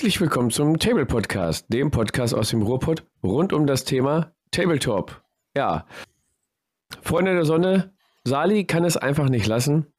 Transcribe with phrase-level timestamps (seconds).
[0.00, 5.22] Herzlich willkommen zum Table Podcast, dem Podcast aus dem Ruhrpott rund um das Thema Tabletop.
[5.54, 5.84] Ja,
[7.02, 7.92] Freunde der Sonne,
[8.24, 9.92] Sali kann es einfach nicht lassen.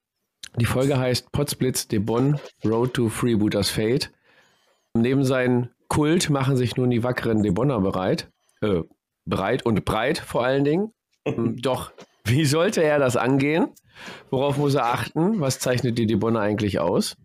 [0.56, 4.12] Die Folge heißt Potsblitz de Bonn, Road to Freebooters Fate.
[4.96, 8.28] Neben seinem Kult machen sich nun die wackeren de Bonner bereit.
[8.62, 8.82] Äh,
[9.26, 10.94] bereit und breit vor allen Dingen.
[11.62, 11.92] Doch,
[12.26, 13.68] wie sollte er das angehen?
[14.32, 15.40] Worauf muss er achten?
[15.42, 17.18] Was zeichnet die de Bonner eigentlich aus?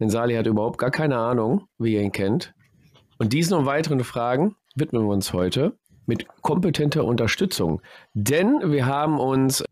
[0.00, 2.54] Denn Sali hat überhaupt gar keine Ahnung, wie ihr ihn kennt.
[3.18, 7.82] Und diesen und weiteren Fragen widmen wir uns heute mit kompetenter Unterstützung.
[8.14, 9.62] Denn wir haben uns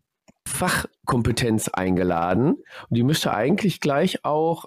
[0.47, 2.57] Fachkompetenz eingeladen
[2.89, 4.67] und die müsste eigentlich gleich auch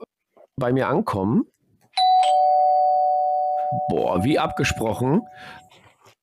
[0.55, 1.45] bei mir ankommen.
[3.89, 5.21] Boah, wie abgesprochen,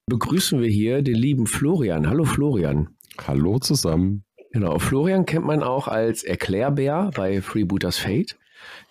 [0.07, 2.09] begrüßen wir hier den lieben Florian.
[2.09, 2.97] Hallo Florian.
[3.27, 4.25] Hallo zusammen.
[4.53, 8.37] Genau, Florian kennt man auch als Erklärbär bei Freebooters Fate.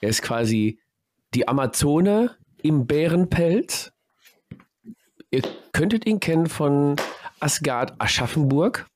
[0.02, 0.80] Er ist quasi
[1.34, 3.92] die Amazone im Bärenpelz.
[5.32, 5.44] Ihr
[5.74, 6.96] könntet ihn kennen von
[7.40, 8.88] Asgard Aschaffenburg,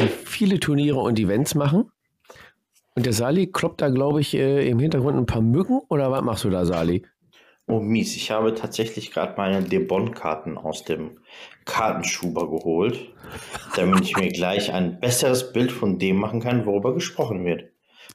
[0.00, 1.90] die viele Turniere und Events machen.
[2.94, 5.80] Und der Sali kloppt da, glaube ich, äh, im Hintergrund ein paar Mücken.
[5.88, 7.04] Oder was machst du da, Sali?
[7.68, 11.18] Oh mies, ich habe tatsächlich gerade meine Debon-Karten aus dem
[11.66, 13.12] Kartenschuber geholt,
[13.76, 17.70] damit ich mir gleich ein besseres Bild von dem machen kann, worüber gesprochen wird.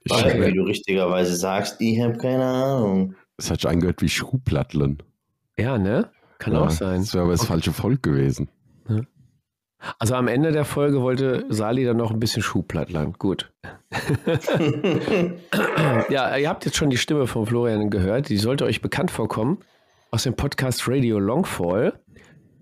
[0.09, 0.47] Weil, Okay.
[0.47, 3.16] wie du richtigerweise sagst, ich habe keine Ahnung.
[3.38, 5.03] Das hat sich angehört wie Schuhplatteln.
[5.58, 6.09] Ja, ne?
[6.39, 7.02] Kann auch sein.
[7.02, 8.49] Das wäre aber das falsche Volk gewesen.
[9.99, 13.14] Also am Ende der Folge wollte Sali dann noch ein bisschen Schuhplattlern.
[13.19, 13.52] Gut.
[16.09, 18.30] ja, ihr habt jetzt schon die Stimme von Florian gehört.
[18.30, 19.59] Die sollte euch bekannt vorkommen
[20.11, 21.99] aus dem Podcast Radio Longfall.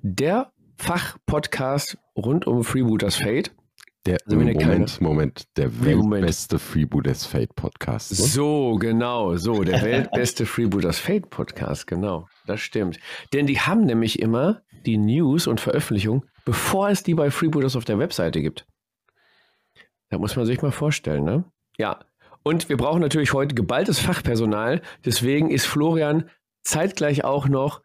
[0.01, 3.51] Der Fachpodcast rund um Freebooters Fate.
[4.07, 8.11] Der Also Moment, Moment, der weltbeste Freebooters Fate Podcast.
[8.11, 8.17] Ne?
[8.17, 12.99] So, genau, so, der weltbeste Freebooters Fate Podcast, genau, das stimmt.
[13.31, 17.85] Denn die haben nämlich immer die News und Veröffentlichungen, bevor es die bei Freebooters auf
[17.85, 18.65] der Webseite gibt.
[20.09, 21.45] Da muss man sich mal vorstellen, ne?
[21.77, 21.99] Ja.
[22.41, 26.27] Und wir brauchen natürlich heute geballtes Fachpersonal, deswegen ist Florian
[26.63, 27.83] zeitgleich auch noch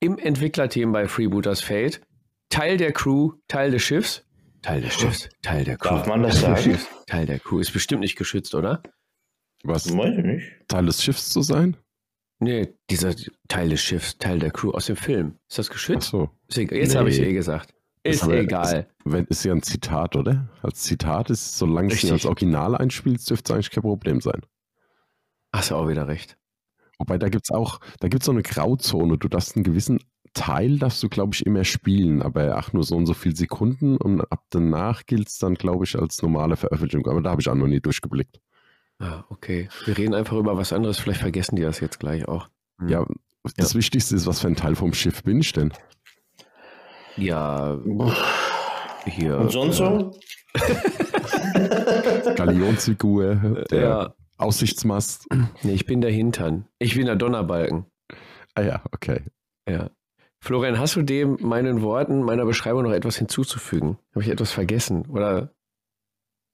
[0.00, 2.00] im Entwicklerteam bei Freebooters Fate,
[2.48, 4.24] Teil der Crew, Teil des Schiffs.
[4.62, 5.88] Teil des Schiffs, Teil der Crew.
[5.96, 6.76] Darf man das Teil des sagen?
[6.78, 7.60] Schiffs, Teil der Crew.
[7.60, 8.82] Ist bestimmt nicht geschützt, oder?
[9.62, 10.52] Was, Weiß ich nicht.
[10.68, 11.76] Teil des Schiffs zu sein?
[12.40, 13.14] Nee, dieser
[13.48, 15.38] Teil des Schiffs, Teil der Crew aus dem Film.
[15.48, 16.08] Ist das Ach geschützt?
[16.10, 16.30] so.
[16.48, 16.78] Ist egal.
[16.78, 16.98] Jetzt Nee.
[16.98, 17.74] habe ich eh gesagt.
[18.04, 18.88] Ist aber- egal.
[19.04, 20.48] Wenn, ist ja ein Zitat, oder?
[20.62, 22.04] Als Zitat ist, solange es Richtig.
[22.04, 24.40] nicht als Original einspielst, dürfte es eigentlich kein Problem sein.
[25.52, 26.36] Hast du auch wieder recht.
[26.98, 29.18] Wobei, da gibt es auch, da gibt es so eine Grauzone.
[29.18, 29.98] Du darfst einen gewissen
[30.38, 33.96] Teil, darfst du, glaube ich, immer spielen, aber ach, nur so und so viele Sekunden
[33.96, 37.06] und ab danach gilt es dann, glaube ich, als normale Veröffentlichung.
[37.10, 38.40] Aber da habe ich auch noch nie durchgeblickt.
[39.00, 39.68] Ah, okay.
[39.84, 40.98] Wir reden einfach über was anderes.
[40.98, 42.48] Vielleicht vergessen die das jetzt gleich auch.
[42.80, 42.88] Hm.
[42.88, 43.06] Ja,
[43.56, 45.72] das Wichtigste ist, was für ein Teil vom Schiff bin ich denn?
[47.16, 47.78] Ja,
[49.04, 49.38] hier.
[49.38, 50.12] Und sonst so?
[52.36, 54.14] Galionsfigur, der Ja.
[54.36, 55.26] Aussichtsmast.
[55.62, 56.68] Nee, ich bin der Hintern.
[56.78, 57.86] Ich bin der Donnerbalken.
[58.54, 59.22] Ah ja, okay.
[59.68, 59.90] Ja.
[60.40, 63.98] Florian, hast du dem meinen Worten, meiner Beschreibung noch etwas hinzuzufügen?
[64.12, 65.06] Habe ich etwas vergessen?
[65.06, 65.52] Oder,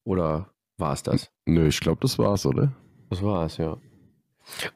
[0.04, 1.30] oder war es das?
[1.46, 2.72] Nö, ich glaube, das war's, oder?
[3.10, 3.76] Das war's, ja.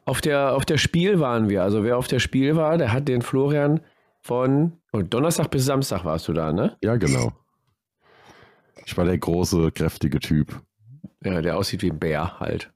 [0.05, 1.63] Auf der, auf der Spiel waren wir.
[1.63, 3.81] Also wer auf der Spiel war, der hat den Florian
[4.21, 6.77] von oh, Donnerstag bis Samstag warst du da, ne?
[6.81, 7.31] Ja, genau.
[8.85, 10.61] Ich war der große, kräftige Typ.
[11.23, 12.71] Ja, der aussieht wie ein Bär halt.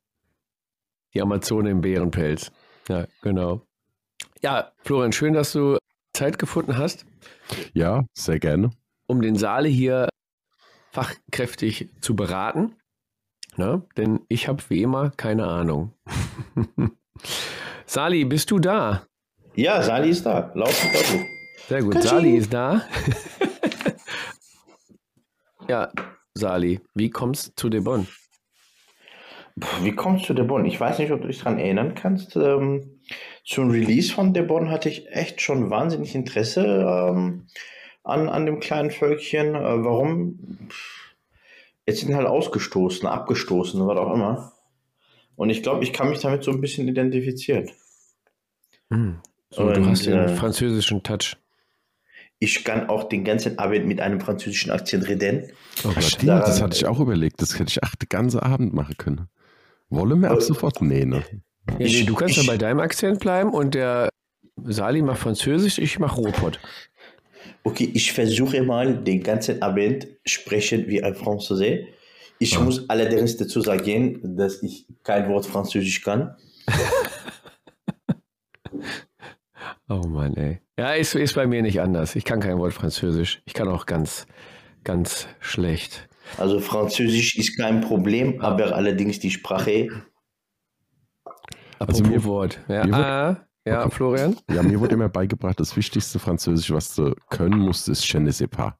[1.14, 2.52] Die Amazone im Bärenpelz.
[2.88, 3.62] Ja, genau.
[4.42, 5.78] Ja, Florian, schön, dass du
[6.14, 7.06] Zeit gefunden hast,
[7.74, 8.70] Ja, sehr gerne.
[9.08, 10.10] um den Saale hier
[10.92, 12.76] fachkräftig zu beraten.
[13.58, 13.84] Ne?
[13.98, 15.94] Denn ich habe wie immer keine Ahnung.
[17.86, 19.06] Sali, bist du da?
[19.56, 20.52] Ja, Sali ist da.
[20.56, 21.26] Laut und deutlich.
[21.68, 22.02] Sehr gut.
[22.02, 22.82] Sali ist da.
[25.68, 25.92] ja,
[26.36, 28.08] Sali, wie kommst du zu Debon?
[29.60, 30.66] Puh, Wie kommst du zu Debon?
[30.66, 32.36] Ich weiß nicht, ob du dich daran erinnern kannst.
[32.36, 32.93] Ähm,
[33.46, 37.48] zum Release von Debon hatte ich echt schon wahnsinnig Interesse ähm,
[38.04, 39.56] an, an dem kleinen Völkchen.
[39.56, 40.70] Äh, warum?
[41.86, 44.54] Jetzt sind halt ausgestoßen, abgestoßen, was auch immer.
[45.36, 47.70] Und ich glaube, ich kann mich damit so ein bisschen identifizieren.
[48.92, 49.20] Hm.
[49.50, 51.36] So, du Und, hast den äh, französischen Touch.
[52.40, 55.52] Ich kann auch den ganzen Abend mit einem französischen Akzent reden.
[55.86, 57.42] Oh stimmt, daran- das hatte ich auch überlegt.
[57.42, 59.30] Das hätte ich den ganzen Abend machen können.
[59.90, 60.82] Wolle mir ab Äh, sofort?
[60.82, 61.24] Nee, ne?
[61.78, 64.10] Nee, Ich- du kannst ich- ja bei deinem Akzent bleiben und der
[64.66, 66.60] Sali macht Französisch, ich mache Robot.
[67.64, 71.86] Okay, ich versuche mal den ganzen Abend sprechen wie ein Franzose.
[72.40, 72.62] Ich Ah.
[72.62, 76.36] muss allerdings dazu sagen, dass ich kein Wort Französisch kann.
[79.90, 80.60] Oh Mann, ey.
[80.80, 82.16] Ja, ist, ist bei mir nicht anders.
[82.16, 83.42] Ich kann kein Wort Französisch.
[83.46, 84.26] Ich kann auch ganz,
[84.84, 86.08] ganz schlecht.
[86.38, 89.90] Also Französisch ist kein Problem, aber allerdings die Sprache.
[91.84, 92.60] Apropos Also mir- Wort.
[92.68, 93.96] Ja, mir wurde- ah, ja Okay.
[93.96, 94.36] Florian?
[94.50, 98.32] Ja, mir wurde immer beigebracht, das wichtigste Französisch, was du können musst, ist Je ne
[98.32, 98.74] sais pas.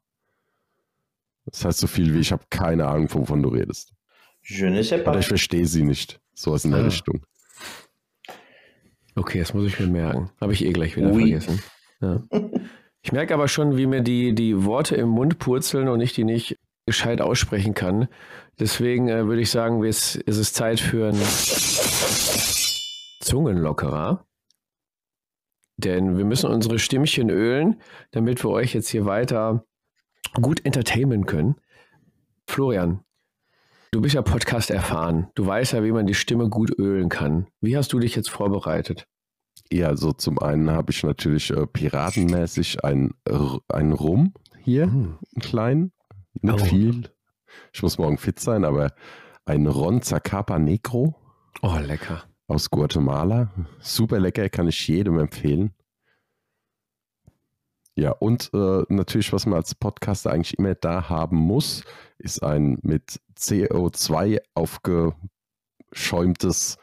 [1.46, 3.92] Das heißt so viel wie, ich habe keine Ahnung, wovon du redest.
[4.42, 5.20] Je ne sais Oder pas.
[5.20, 6.20] ich verstehe sie nicht.
[6.34, 6.84] Sowas in der Ah.
[6.84, 7.20] Richtung.
[9.14, 10.30] Okay, das muss ich mir merken.
[10.40, 11.30] Habe ich eh gleich wieder Oui.
[11.30, 11.62] vergessen.
[12.00, 12.22] Ja.
[13.02, 16.24] Ich merke aber schon, wie mir die, die Worte im Mund purzeln und ich die
[16.24, 18.08] nicht gescheit aussprechen kann.
[18.58, 21.22] Deswegen äh, würde ich sagen, es ist es Zeit für einen
[23.24, 24.26] Zungenlockerer.
[25.76, 27.80] Denn wir müssen unsere Stimmchen ölen,
[28.12, 29.64] damit wir euch jetzt hier weiter
[30.40, 31.56] gut entertainen können.
[32.46, 33.00] Florian,
[33.90, 35.28] du bist ja Podcast erfahren.
[35.34, 37.48] Du weißt ja, wie man die Stimme gut ölen kann.
[37.60, 39.06] Wie hast du dich jetzt vorbereitet?
[39.72, 45.18] Ja, also zum einen habe ich natürlich äh, piratenmäßig ein Rum hier, Hm.
[45.34, 45.92] einen kleinen,
[46.40, 46.64] nicht Oh.
[46.64, 47.10] viel.
[47.72, 48.92] Ich muss morgen fit sein, aber
[49.44, 51.16] ein Ron Zacapa Negro
[51.62, 52.24] Oh, lecker.
[52.46, 53.50] Aus Guatemala.
[53.80, 55.74] Super lecker, kann ich jedem empfehlen.
[57.96, 61.84] Ja, und äh, natürlich, was man als Podcaster eigentlich immer da haben muss,
[62.18, 66.76] ist ein mit CO2 aufgeschäumtes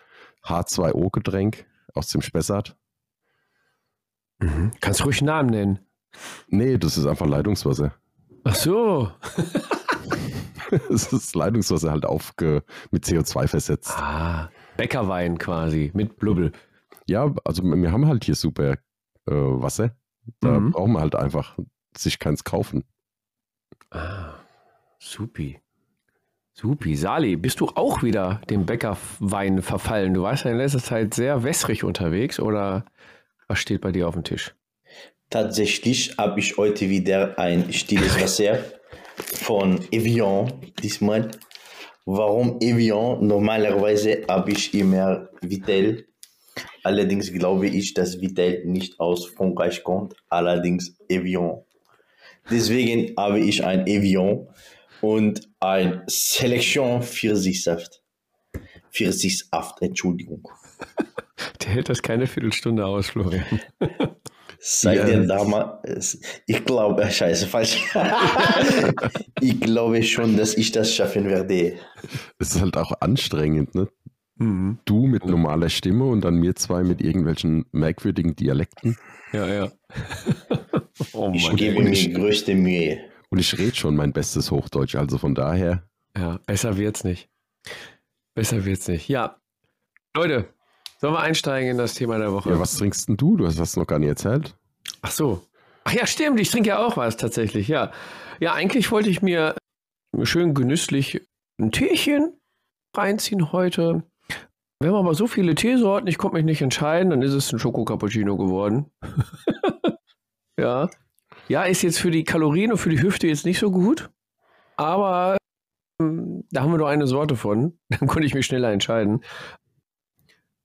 [0.46, 2.78] H2O-Getränk aus dem Spessart.
[4.40, 4.72] Mhm.
[4.80, 5.80] Kannst ruhig einen Namen nennen.
[6.48, 7.94] Nee, das ist einfach Leitungswasser.
[8.44, 9.12] Ach so.
[10.90, 13.92] Es ist Leitungswasser halt aufge mit CO2 versetzt.
[13.98, 14.50] Ah,
[14.81, 16.51] Bäckerwein quasi mit Blubbel.
[17.07, 18.74] Ja, also wir haben halt hier super
[19.28, 19.95] äh, Wasser.
[20.39, 20.72] Da Mhm.
[20.72, 21.57] brauchen wir halt einfach
[21.95, 22.83] sich keins kaufen.
[23.92, 24.33] Ah,
[25.00, 25.60] supi.
[26.54, 26.95] Supi.
[26.95, 30.13] Sali, bist du auch wieder dem Bäckerwein verfallen?
[30.13, 32.86] Du warst ja in letzter Zeit sehr wässrig unterwegs oder
[33.48, 34.56] was steht bei dir auf dem Tisch?
[35.30, 38.60] Tatsächlich habe ich heute wieder ein stilles Wasser
[39.16, 40.51] von Evian
[40.81, 41.31] diesmal.
[42.06, 43.25] Warum Evian?
[43.25, 46.07] Normalerweise habe ich immer Vitel.
[46.83, 50.15] Allerdings glaube ich, dass Vitel nicht aus Frankreich kommt.
[50.30, 51.62] Allerdings Evian.
[52.50, 54.48] Deswegen habe ich ein Evian
[55.01, 58.01] und ein Selection Pfirsichsaft.
[58.92, 60.47] Pfirsichsaft, Entschuldigung.
[61.62, 63.62] Der hält das keine Viertelstunde aus, Florian.
[64.63, 65.06] Seit Ja.
[65.06, 67.81] der damals, ich glaube, äh, scheiße, falsch.
[69.42, 71.74] ich glaube schon, dass ich das schaffen werde.
[72.38, 73.88] Es ist halt auch anstrengend, ne?
[74.36, 74.78] Mhm.
[74.86, 78.98] Du mit normaler Stimme und dann wir zwei mit irgendwelchen merkwürdigen Dialekten.
[79.34, 79.72] Ja, ja.
[81.14, 81.56] oh Ich Mann.
[81.56, 83.00] gebe mir ich- größte Mühe.
[83.30, 85.84] Und ich rede schon mein bestes Hochdeutsch, also von daher.
[86.18, 87.30] Ja, besser wird's nicht.
[88.36, 89.07] Besser wird's nicht.
[89.07, 89.38] Ja.
[90.16, 90.50] Leute,
[91.01, 92.51] sollen wir einsteigen in das Thema der Woche?
[92.51, 93.36] Ja, was trinkst denn du?
[93.36, 94.56] Du hast das noch gar nicht erzählt.
[95.01, 95.42] Ach so.
[95.83, 97.92] Ach ja, stimmt, ich trinke ja auch was tatsächlich, ja.
[98.39, 99.56] Ja, eigentlich wollte ich mir
[100.21, 101.27] schön genüsslich
[101.59, 102.39] ein Teechen
[102.95, 104.03] reinziehen heute.
[104.80, 107.57] Wir haben aber so viele Teesorten, ich konnte mich nicht entscheiden, dann ist es ein
[107.57, 108.92] Schoko-Cappuccino geworden.
[110.59, 110.87] ja.
[111.47, 114.11] Ja, ist jetzt für die Kalorien und für die Hüfte jetzt nicht so gut,
[114.78, 115.37] aber
[115.99, 117.80] ähm, da haben wir nur eine Sorte von.
[117.90, 119.21] Dann konnte ich mich schneller entscheiden.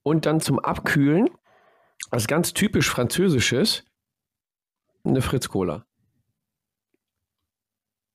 [0.06, 1.28] Und dann zum Abkühlen,
[2.10, 3.84] was ganz typisch Französisches,
[5.02, 5.84] eine Fritz Cola.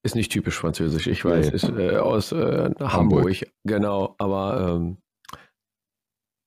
[0.02, 1.56] Ist nicht typisch französisch, ich weiß, Nee.
[1.56, 2.94] ist äh, aus äh, Hamburg.
[2.94, 3.52] Hamburg.
[3.66, 5.00] genau, aber ähm,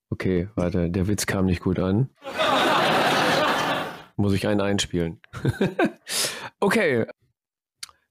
[0.09, 2.09] okay, warte, der Witz kam nicht gut an.
[4.15, 5.21] Muss ich einen einspielen.
[6.59, 7.05] okay,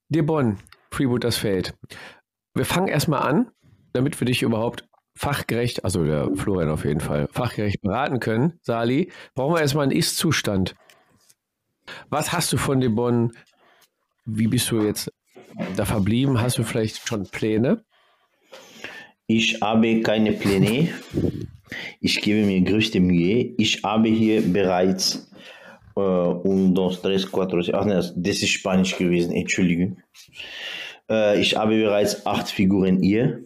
[0.08, 0.60] dir Bonn,
[0.92, 1.76] Freeboot das Feld.
[2.54, 3.50] Wir fangen erstmal an,
[3.92, 9.11] damit wir dich überhaupt fachgerecht, also der Florian auf jeden Fall, fachgerecht beraten können, Sali,
[9.35, 10.75] brauchen wir erstmal einen Ist-Zustand.
[12.09, 13.33] Was hast du von dem Bonn?
[14.25, 15.12] Wie bist du jetzt
[15.76, 16.40] da verblieben?
[16.40, 17.85] Hast du vielleicht schon Pläne?
[19.26, 20.88] Ich habe keine Pläne.
[22.00, 23.54] Ich gebe mir größte Mühe.
[23.56, 25.30] Ich habe hier bereits
[25.97, 29.99] äh, un, dos, tres, cuatro, ach ne, das ist Spanisch gewesen, Entschuldigung.
[31.09, 33.44] Äh, ich habe bereits acht Figuren hier.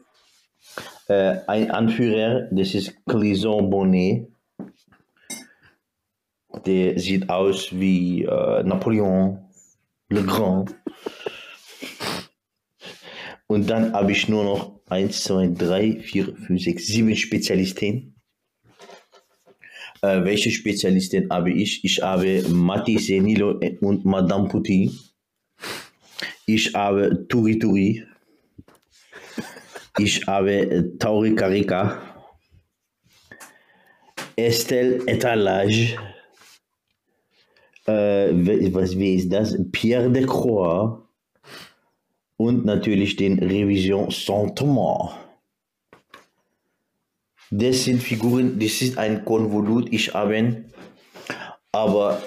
[1.09, 4.29] Äh, ein Anführer, das ist Clisson Bonnet.
[6.67, 9.38] Der sieht aus wie äh, Napoleon
[10.11, 10.75] Le Grand.
[13.47, 18.15] Und dann habe ich nur noch 1, 2, 3, 4, 5, 6, 7 Spezialisten.
[20.03, 21.83] Äh, welche Spezialisten habe ich?
[21.85, 24.93] Ich habe Mati Senilo und Madame Putin.
[26.45, 28.05] Ich habe Turi Turi.
[29.99, 32.00] Ich habe äh, Tauri Karika.
[34.37, 35.99] Estelle Etalage.
[37.87, 39.57] äh, was, wie ist das?
[39.73, 41.02] Pierre de Croix
[42.37, 45.14] und natürlich den Revision Saint-Thomas.
[47.50, 50.64] Das sind Figuren, das ist ein Konvolut, ich habe,
[51.73, 52.23] aber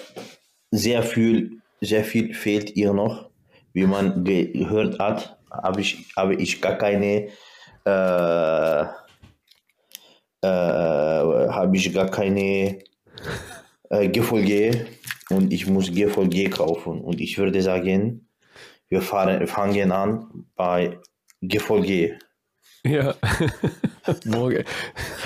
[0.72, 3.30] sehr viel, sehr viel fehlt ihr noch.
[3.74, 7.30] Wie man gehört hat, habe ich, habe ich gar keine,
[7.86, 8.82] äh,
[10.42, 10.48] äh,
[11.50, 12.80] habe ich gar keine
[13.90, 14.88] äh, Gefolge
[15.30, 17.02] und ich muss Gefolge kaufen.
[17.02, 18.28] Und ich würde sagen,
[18.90, 21.00] wir fahren, fangen an bei
[21.42, 22.20] Gefolge.
[22.84, 23.16] Ja,
[24.26, 24.64] morgen.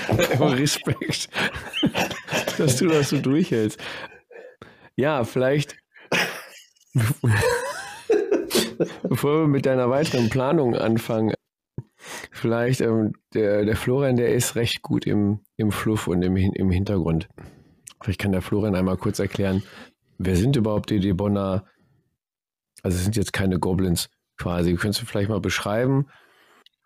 [0.38, 1.28] Respekt,
[2.58, 3.80] dass du das so durchhältst.
[4.94, 5.76] Ja, vielleicht,
[9.02, 11.34] bevor wir mit deiner weiteren Planung anfangen,
[12.36, 16.70] vielleicht ähm, der, der Florian, der ist recht gut im, im Fluff und im, im
[16.70, 17.28] Hintergrund.
[18.02, 19.62] Vielleicht kann der Florian einmal kurz erklären,
[20.18, 21.64] wer sind überhaupt die Debonner?
[22.82, 24.74] Also es sind jetzt keine Goblins quasi.
[24.74, 26.06] Könntest du vielleicht mal beschreiben,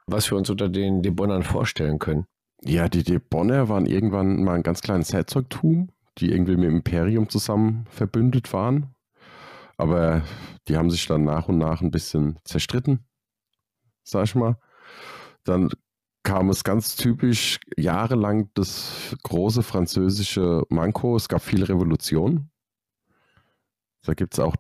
[0.07, 2.27] was wir uns unter den Debonnern vorstellen können?
[2.63, 7.29] Ja, die Debonner waren irgendwann mal ein ganz kleines Herzogtum, die irgendwie mit dem Imperium
[7.29, 8.95] zusammen verbündet waren.
[9.79, 10.23] Aber
[10.69, 13.07] die haben sich dann nach und nach ein bisschen zerstritten,
[14.05, 14.57] sag ich mal.
[15.51, 15.71] Dann
[16.23, 21.17] kam es ganz typisch jahrelang das große französische Manko.
[21.17, 22.51] Es gab viele Revolutionen.
[24.03, 24.55] Da gibt es auch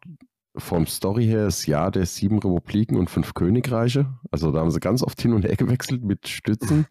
[0.57, 4.13] vom Story her das Jahr der sieben Republiken und fünf Königreiche.
[4.33, 6.87] Also da haben sie ganz oft hin und her gewechselt mit Stützen.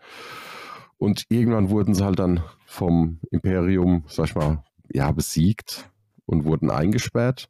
[0.98, 5.89] Und irgendwann wurden sie halt dann vom Imperium, sag ich mal, ja, besiegt
[6.25, 7.50] und wurden eingesperrt.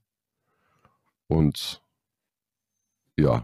[1.28, 1.84] Und
[3.18, 3.44] ja,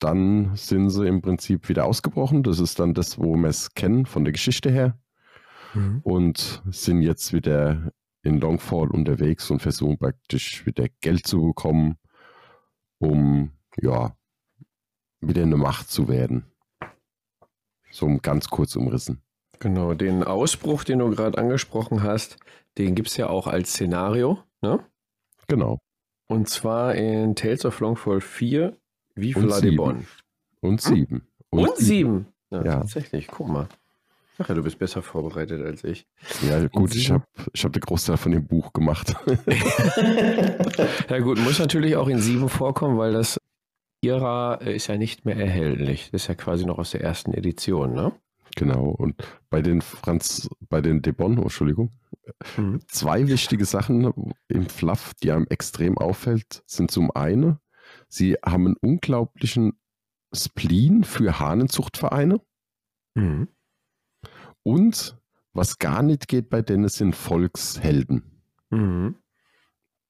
[0.00, 2.42] dann sind sie im Prinzip wieder ausgebrochen.
[2.42, 4.98] Das ist dann das, wo wir es kennen von der Geschichte her.
[5.74, 6.00] Mhm.
[6.02, 7.92] Und sind jetzt wieder
[8.22, 11.96] in Longfall unterwegs und versuchen praktisch wieder Geld zu bekommen,
[12.98, 14.16] um ja
[15.20, 16.44] wieder eine Macht zu werden.
[17.90, 19.22] So ganz kurz umrissen.
[19.58, 22.38] Genau, den Ausbruch, den du gerade angesprochen hast,
[22.78, 24.80] den gibt es ja auch als Szenario, ne?
[25.48, 25.78] Genau.
[26.28, 28.79] Und zwar in Tales of Longfall 4
[29.20, 30.02] wie Vladimir.
[30.60, 31.22] Und 7.
[31.50, 32.26] Und, Und 7.
[32.50, 33.68] Ja, ja, tatsächlich, guck mal.
[34.38, 36.06] Ach ja, du bist besser vorbereitet als ich.
[36.48, 39.14] Ja, gut, ich habe ich hab den Großteil von dem Buch gemacht.
[41.10, 43.38] ja, gut, muss natürlich auch in 7 vorkommen, weil das
[44.02, 46.10] Ira ist ja nicht mehr erhältlich.
[46.10, 48.12] Das ist ja quasi noch aus der ersten Edition, ne?
[48.56, 51.90] Genau, und bei den Franz, bei den Debon, oh, Entschuldigung,
[52.56, 52.80] mhm.
[52.88, 54.12] zwei wichtige Sachen
[54.48, 57.58] im Fluff, die einem extrem auffällt, sind zum einen,
[58.10, 59.80] sie haben einen unglaublichen
[60.34, 62.40] Spleen für Hahnenzuchtvereine.
[63.14, 63.48] Mhm.
[64.62, 65.18] Und
[65.52, 68.22] was gar nicht geht bei denen sind Volkshelden.
[68.70, 69.16] Mhm.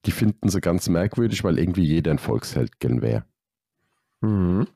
[0.07, 3.25] Die finden sie ganz merkwürdig, weil irgendwie jeder ein Volksheld gern wäre.
[4.21, 4.67] Mhm.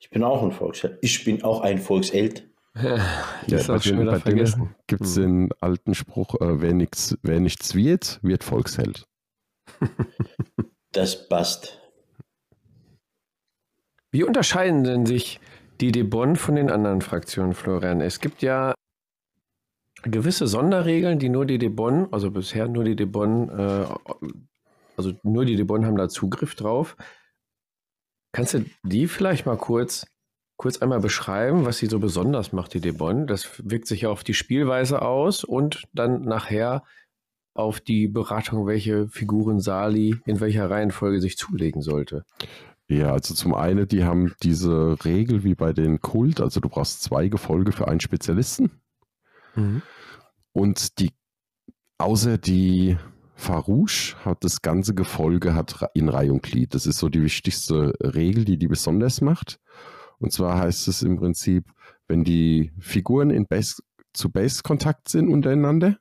[0.00, 0.98] Ich bin auch ein Volksheld.
[1.02, 2.48] Ich bin auch ein Volksheld.
[2.82, 2.96] Ja,
[3.46, 7.74] ja bei, den, bei denen gibt es den alten Spruch, äh, wer, nichts, wer nichts
[7.74, 9.06] wird, wird Volksheld.
[10.92, 11.78] Das passt.
[14.10, 15.38] Wie unterscheiden denn sich
[15.82, 18.00] die Debon von den anderen Fraktionen, Florian?
[18.00, 18.74] Es gibt ja
[20.02, 23.86] gewisse Sonderregeln, die nur die Debon, also bisher nur die Debon, äh,
[24.96, 26.96] also nur die Debon haben da Zugriff drauf.
[28.32, 30.06] Kannst du die vielleicht mal kurz,
[30.58, 33.26] kurz einmal beschreiben, was sie so besonders macht, die Debon?
[33.26, 36.82] Das wirkt sich ja auf die Spielweise aus und dann nachher
[37.54, 42.24] auf die Beratung, welche Figuren Sali in welcher Reihenfolge sich zulegen sollte.
[42.88, 47.02] Ja, also zum einen, die haben diese Regel wie bei den Kult, also du brauchst
[47.02, 48.70] zwei Gefolge für einen Spezialisten.
[49.54, 49.82] Mhm.
[50.52, 51.12] Und die,
[51.98, 52.96] außer die
[53.34, 56.74] Farouche hat das ganze Gefolge hat in Reihe und Glied.
[56.74, 59.60] Das ist so die wichtigste Regel, die die besonders macht.
[60.18, 61.70] Und zwar heißt es im Prinzip,
[62.06, 63.82] wenn die Figuren in Base,
[64.12, 65.98] zu Base-Kontakt sind untereinander,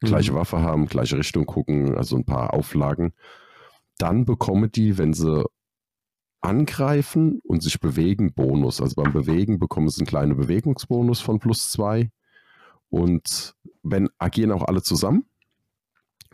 [0.00, 0.06] mhm.
[0.06, 3.12] gleiche Waffe haben, gleiche Richtung gucken, also ein paar Auflagen,
[3.98, 5.44] dann bekommen die, wenn sie
[6.40, 8.80] angreifen und sich bewegen, Bonus.
[8.80, 12.10] Also beim Bewegen bekommen sie einen kleinen Bewegungsbonus von plus zwei.
[12.88, 15.26] Und wenn agieren auch alle zusammen.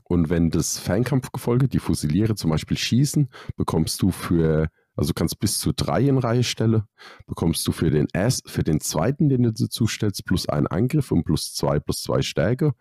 [0.05, 5.39] Und wenn das Fernkampfgefolge, die Fusiliere zum Beispiel schießen, bekommst du für, also du kannst
[5.39, 6.85] bis zu drei in Reihe stellen,
[7.27, 11.25] bekommst du für den erst, für den zweiten, den du zustellst, plus einen Angriff und
[11.25, 12.75] plus zwei, plus zwei Stärke.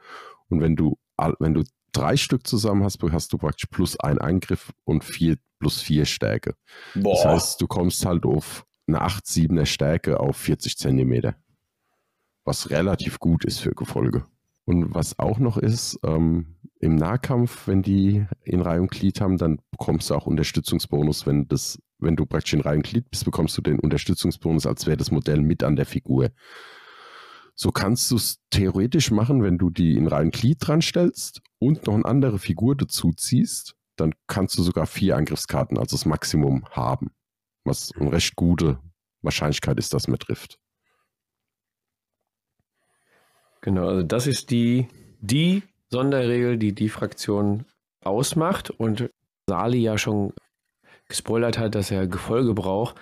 [0.50, 0.98] Und wenn du,
[1.40, 5.82] wenn du drei Stück zusammen hast, hast du praktisch plus ein Angriff und vier plus
[5.82, 6.56] vier Stärke.
[6.94, 7.16] Boah.
[7.16, 11.36] Das heißt, du kommst halt auf eine 8, 7er Stärke auf 40 Zentimeter.
[12.44, 14.26] was relativ gut ist für Gefolge.
[14.66, 19.38] Und was auch noch ist, ähm, im Nahkampf, wenn die in Reihe und Glied haben,
[19.38, 23.58] dann bekommst du auch Unterstützungsbonus, wenn das, wenn du praktisch in Reihe Glied bist, bekommst
[23.58, 26.32] du den Unterstützungsbonus, als wäre das Modell mit an der Figur.
[27.56, 31.88] So kannst du es theoretisch machen, wenn du die in Reihe Glied dran stellst und
[31.88, 36.66] noch eine andere Figur dazu ziehst, dann kannst du sogar vier Angriffskarten, also das Maximum,
[36.72, 37.12] haben.
[37.64, 38.80] Was eine recht gute
[39.22, 40.60] Wahrscheinlichkeit ist, dass man trifft.
[43.62, 44.88] Genau, also das ist die,
[45.22, 47.66] die Sonderregel, die die Fraktion
[48.02, 49.10] ausmacht und
[49.48, 50.34] Sali ja schon
[51.08, 52.96] gespoilert hat, dass er Gefolge braucht,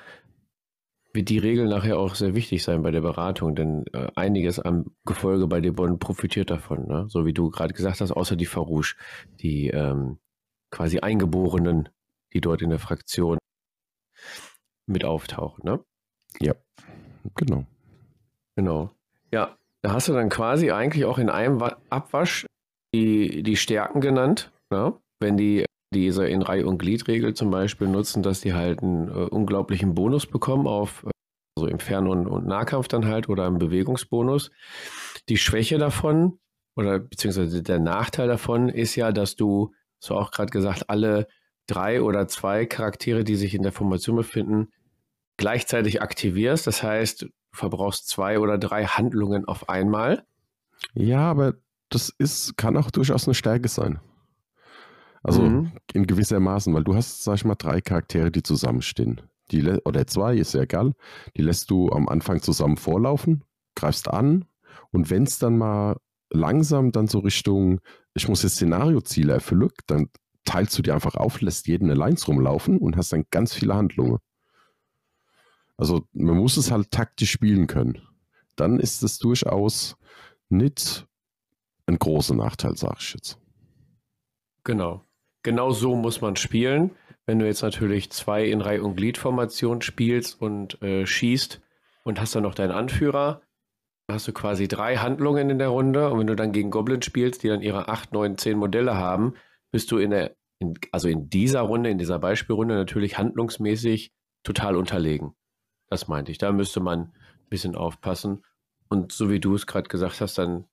[1.14, 4.96] wird die Regel nachher auch sehr wichtig sein bei der Beratung, denn äh, einiges am
[5.06, 7.06] Gefolge bei Debon profitiert davon, ne?
[7.08, 8.96] so wie du gerade gesagt hast, außer die Farouche,
[9.40, 10.18] die ähm,
[10.72, 11.90] quasi Eingeborenen,
[12.34, 13.38] die dort in der Fraktion
[14.88, 15.64] mit auftauchen.
[15.64, 15.80] Ne?
[16.42, 16.56] Ja,
[17.36, 17.66] genau.
[18.56, 18.90] Genau.
[19.32, 22.48] Ja, da hast du dann quasi eigentlich auch in einem Abwasch
[22.94, 24.52] die, die Stärken genannt.
[24.72, 24.94] Ne?
[25.20, 29.30] Wenn die diese in Reihe- und Gliedregel zum Beispiel nutzen, dass die halt einen äh,
[29.30, 31.06] unglaublichen Bonus bekommen auf
[31.56, 34.52] also im Fern- und, und Nahkampf dann halt oder im Bewegungsbonus.
[35.30, 36.40] Die Schwäche davon
[36.76, 41.28] oder beziehungsweise der Nachteil davon ist ja, dass du, so auch gerade gesagt, alle
[41.68, 44.70] drei oder zwei Charaktere, die sich in der Formation befinden,
[45.38, 46.68] gleichzeitig aktivierst.
[46.68, 50.26] Das heißt, du verbrauchst zwei oder drei Handlungen auf einmal.
[50.94, 51.54] Ja, aber
[51.90, 54.00] das ist, kann auch durchaus eine Stärke sein.
[55.24, 55.72] Also mhm.
[55.94, 59.22] in gewisser Maßen, weil du hast, sag ich mal, drei Charaktere, die zusammenstehen.
[59.52, 60.94] Die, oder zwei, ist ja egal.
[61.38, 63.44] Die lässt du am Anfang zusammen vorlaufen,
[63.76, 64.46] greifst an
[64.92, 65.98] und wenn es dann mal
[66.30, 67.82] langsam dann so Richtung,
[68.14, 70.10] ich muss jetzt Szenarioziele erfüllen, dann
[70.46, 74.20] teilst du die einfach auf, lässt jeden Alliance rumlaufen und hast dann ganz viele Handlungen.
[75.78, 78.02] Also man muss es halt taktisch spielen können.
[78.56, 79.96] Dann ist es durchaus
[80.50, 81.08] nicht
[81.88, 83.40] ein großer Nachteil, sage ich jetzt.
[84.64, 85.04] Genau.
[85.44, 86.92] Genau so muss man spielen.
[87.26, 91.62] Wenn du jetzt natürlich zwei in Reihe- und Gliedformation spielst und äh, schießt
[92.04, 93.42] und hast dann noch deinen Anführer,
[94.10, 96.10] hast du quasi drei Handlungen in der Runde.
[96.10, 99.36] Und wenn du dann gegen Goblins spielst, die dann ihre acht, neun, zehn Modelle haben,
[99.72, 104.12] bist du in der, in, also in dieser Runde, in dieser Beispielrunde natürlich handlungsmäßig
[104.44, 105.34] total unterlegen.
[105.90, 106.38] Das meinte ich.
[106.38, 108.44] Da müsste man ein bisschen aufpassen.
[108.90, 110.66] Und so wie du es gerade gesagt hast, dann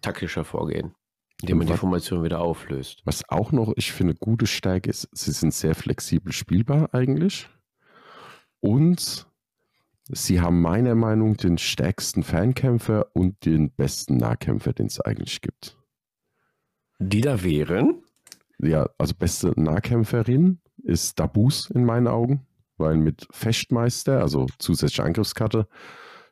[0.00, 0.94] taktischer vorgehen,
[1.42, 3.02] indem man die Formation wieder auflöst.
[3.04, 7.48] Was auch noch, ich finde, gute Stärke ist, sie sind sehr flexibel spielbar eigentlich.
[8.60, 9.26] Und
[10.08, 15.40] sie haben meiner Meinung nach den stärksten Fernkämpfer und den besten Nahkämpfer, den es eigentlich
[15.40, 15.76] gibt.
[16.98, 18.02] Die da wären?
[18.58, 22.46] Ja, also beste Nahkämpferin ist Dabus in meinen Augen,
[22.76, 25.68] weil mit Fechtmeister, also zusätzliche Angriffskarte,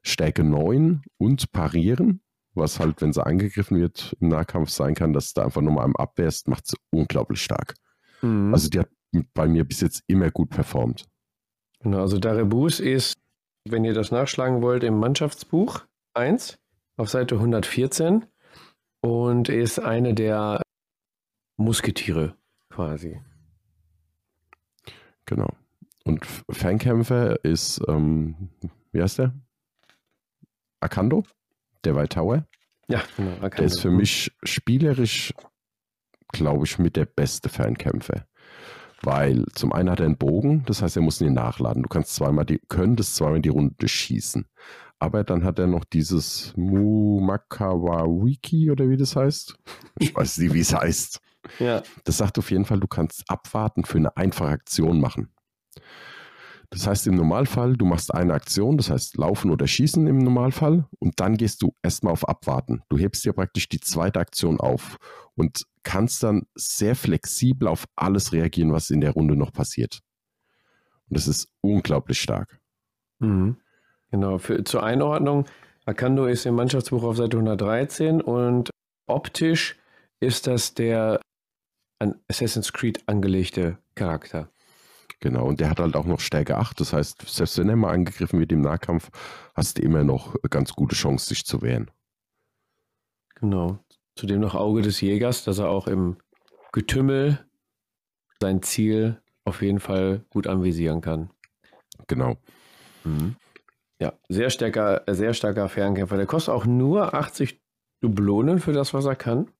[0.03, 2.21] Stärke 9 und Parieren
[2.57, 5.85] was halt, wenn sie angegriffen wird, im Nahkampf sein kann, dass du da einfach nochmal
[5.85, 7.75] am abwehrst, macht sie unglaublich stark.
[8.23, 8.53] Mhm.
[8.53, 8.89] Also die hat
[9.35, 11.07] bei mir bis jetzt immer gut performt.
[11.81, 13.15] Genau, also Darebus ist,
[13.65, 16.59] wenn ihr das nachschlagen wollt, im Mannschaftsbuch 1
[16.97, 18.25] auf Seite 114
[19.01, 20.63] und ist eine der
[21.57, 22.37] Musketiere
[22.71, 23.21] quasi.
[25.27, 25.49] Genau.
[26.05, 28.51] Und Fernkämpfer ist, ähm,
[28.93, 29.35] wie heißt der?
[30.81, 31.25] Akando?
[31.95, 32.47] Der Tower.
[32.89, 33.49] Ja, genau.
[33.49, 35.33] Der ist für mich spielerisch,
[36.33, 38.27] glaube ich, mit der beste Fernkämpfer.
[39.03, 41.83] Weil zum einen hat er einen Bogen, das heißt, er muss ihn nachladen.
[41.83, 44.47] Du kannst zweimal die, könntest zweimal die Runde schießen.
[44.99, 49.59] Aber dann hat er noch dieses Mumakawawiki oder wie das heißt.
[49.99, 51.21] Ich weiß nicht, wie es heißt.
[51.59, 51.83] Ja.
[52.05, 55.35] Das sagt auf jeden Fall, du kannst abwarten für eine einfache Aktion machen.
[56.71, 60.87] Das heißt im Normalfall, du machst eine Aktion, das heißt laufen oder schießen im Normalfall
[60.99, 62.83] und dann gehst du erstmal auf Abwarten.
[62.89, 64.97] Du hebst dir praktisch die zweite Aktion auf
[65.35, 70.01] und kannst dann sehr flexibel auf alles reagieren, was in der Runde noch passiert.
[71.09, 72.61] Und das ist unglaublich stark.
[73.21, 73.57] Mhm.
[74.11, 75.47] Genau, für, zur Einordnung,
[75.85, 78.71] Akando ist im Mannschaftsbuch auf Seite 113 und
[79.07, 79.77] optisch
[80.21, 81.21] ist das der
[81.99, 84.51] an Assassin's Creed angelegte Charakter.
[85.27, 86.79] Genau, und der hat halt auch noch Stärke 8.
[86.79, 89.11] Das heißt, selbst wenn er mal angegriffen wird im Nahkampf,
[89.57, 91.91] hast du immer noch ganz gute Chance, sich zu wehren.
[93.35, 93.81] Genau.
[94.15, 96.19] Zudem noch Auge des Jägers, dass er auch im
[96.71, 97.45] Getümmel
[98.41, 101.31] sein Ziel auf jeden Fall gut anvisieren kann.
[102.07, 102.37] Genau.
[103.03, 103.35] Mhm.
[104.01, 106.19] Ja, sehr starker, sehr starker Fernkämpfer.
[106.19, 107.61] Der kostet auch nur 80
[108.01, 109.51] Dublonen für das, was er kann.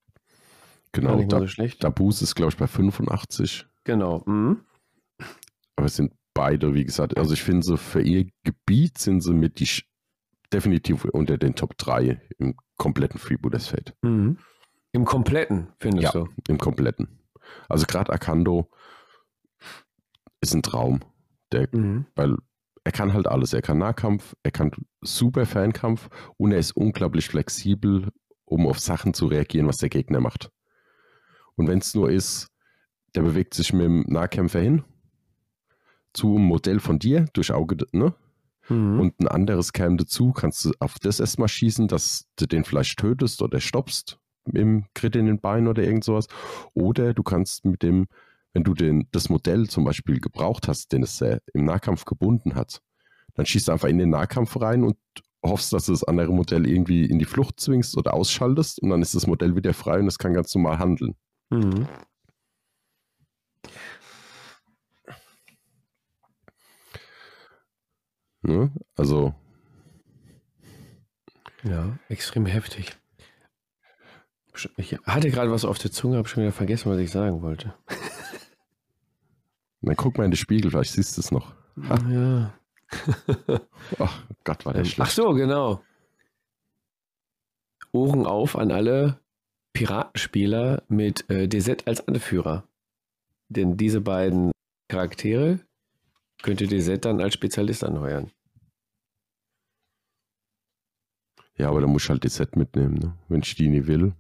[0.93, 1.83] Genau, da, so schlecht.
[1.83, 3.67] Dabus ist, glaube ich, bei 85.
[3.83, 4.23] Genau.
[4.27, 4.61] Mhm.
[5.77, 9.33] Aber es sind beide, wie gesagt, also ich finde so für ihr Gebiet sind sie
[9.35, 9.69] mit die
[10.53, 13.95] definitiv unter den Top 3 im kompletten Freebooters-Feld.
[14.03, 14.39] Mhm.
[14.93, 16.29] Im kompletten, findest Ja, du?
[16.49, 17.21] im kompletten.
[17.69, 18.71] Also gerade Akando
[20.41, 21.01] ist ein Traum.
[21.53, 22.07] Der, Mhm.
[22.17, 22.37] weil
[22.85, 23.53] er kann halt alles.
[23.53, 28.09] Er kann Nahkampf, er kann super Fernkampf und er ist unglaublich flexibel,
[28.45, 30.51] um auf Sachen zu reagieren, was der Gegner macht.
[31.57, 32.49] Und wenn es nur ist,
[33.15, 34.85] der bewegt sich mit dem Nahkämpfer hin
[36.17, 38.15] zu einem Modell von dir durch Auge, ne?
[38.69, 39.01] Mhm.
[39.01, 42.99] Und ein anderes käme dazu, kannst du auf das erstmal schießen, dass du den vielleicht
[42.99, 44.19] tötest oder stoppst
[44.53, 46.27] im Crit in den Bein oder irgend sowas.
[46.75, 48.07] Oder du kannst mit dem,
[48.53, 52.55] wenn du den, das Modell zum Beispiel gebraucht hast, den es äh, im Nahkampf gebunden
[52.55, 52.81] hat,
[53.35, 54.97] dann schießt du einfach in den Nahkampf rein und
[55.45, 59.03] hoffst, dass du das andere Modell irgendwie in die Flucht zwingst oder ausschaltest und dann
[59.03, 61.15] ist das Modell wieder frei und es kann ganz normal handeln.
[61.51, 61.87] Mhm.
[68.43, 68.71] Ne?
[68.97, 69.35] Also,
[71.65, 72.93] Ja, extrem heftig.
[74.77, 77.75] Ich hatte gerade was auf der Zunge, habe schon wieder vergessen, was ich sagen wollte.
[79.83, 81.55] dann guck mal in den Spiegel, vielleicht siehst du es noch.
[82.09, 82.55] Ja.
[83.99, 85.01] Ach Gott, war der Ähm, schlecht.
[85.01, 85.83] Ach so, genau.
[87.93, 89.21] Ohren auf an alle
[89.75, 92.67] Piratenspieler mit äh, DZ als Anführer.
[93.49, 94.53] Denn diese beiden
[94.89, 95.61] Charaktere
[96.43, 98.31] könnte DZ dann als Spezialist anheuern.
[101.57, 103.17] Ja, aber da muss ich halt die Set mitnehmen, ne?
[103.29, 104.13] Wenn ich die nie will,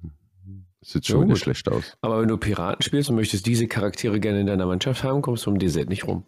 [0.80, 1.38] sieht Ja, schon wieder gut.
[1.42, 1.96] schlecht aus.
[2.00, 5.44] Aber wenn du Piraten spielst und möchtest diese Charaktere gerne in deiner Mannschaft haben, kommst
[5.44, 6.24] du um DZ nicht rum.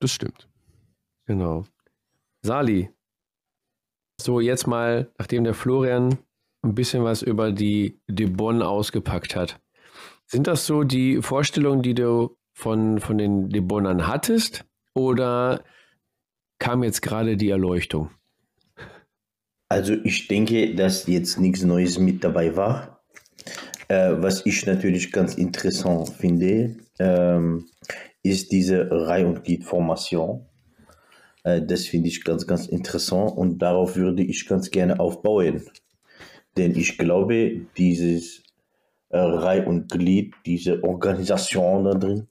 [0.00, 0.48] Das stimmt.
[1.26, 1.64] Genau.
[2.42, 2.90] Sali.
[4.20, 6.18] So, jetzt mal, nachdem der Florian
[6.62, 9.60] ein bisschen was über die De Bonn ausgepackt hat.
[10.26, 14.64] Sind das so die Vorstellungen, die du von, von den De Bonnern hattest?
[14.96, 15.62] Oder
[16.58, 18.10] kam jetzt gerade die Erleuchtung?
[19.68, 23.04] Also ich denke, dass jetzt nichts Neues mit dabei war.
[23.88, 27.66] Äh, was ich natürlich ganz interessant finde, ähm,
[28.22, 30.46] ist diese Reihe- und Gliedformation.
[31.44, 35.62] Äh, das finde ich ganz, ganz interessant und darauf würde ich ganz gerne aufbauen.
[36.56, 38.42] Denn ich glaube, dieses
[39.10, 42.28] äh, Reihe und Glied, diese Organisation da drin,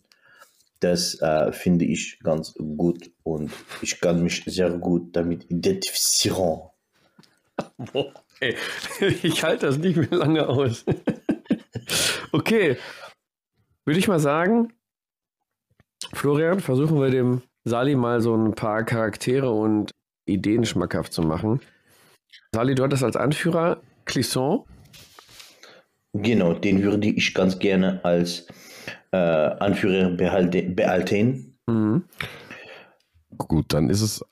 [0.79, 6.69] das äh, finde ich ganz gut und ich kann mich sehr gut damit identifizieren.
[8.39, 8.55] Ey,
[9.23, 10.85] ich halte das nicht mehr lange aus.
[12.31, 12.77] okay.
[13.85, 14.73] Würde ich mal sagen,
[16.13, 19.91] Florian, versuchen wir dem Sali mal so ein paar Charaktere und
[20.25, 21.61] Ideen schmackhaft zu machen.
[22.51, 24.65] Sali, du hattest als Anführer Clisson.
[26.13, 28.47] Genau, den würde ich ganz gerne als
[29.15, 31.57] äh, Anführer behalte, behalten.
[31.67, 32.03] Mhm.
[33.37, 34.23] Gut, dann ist es,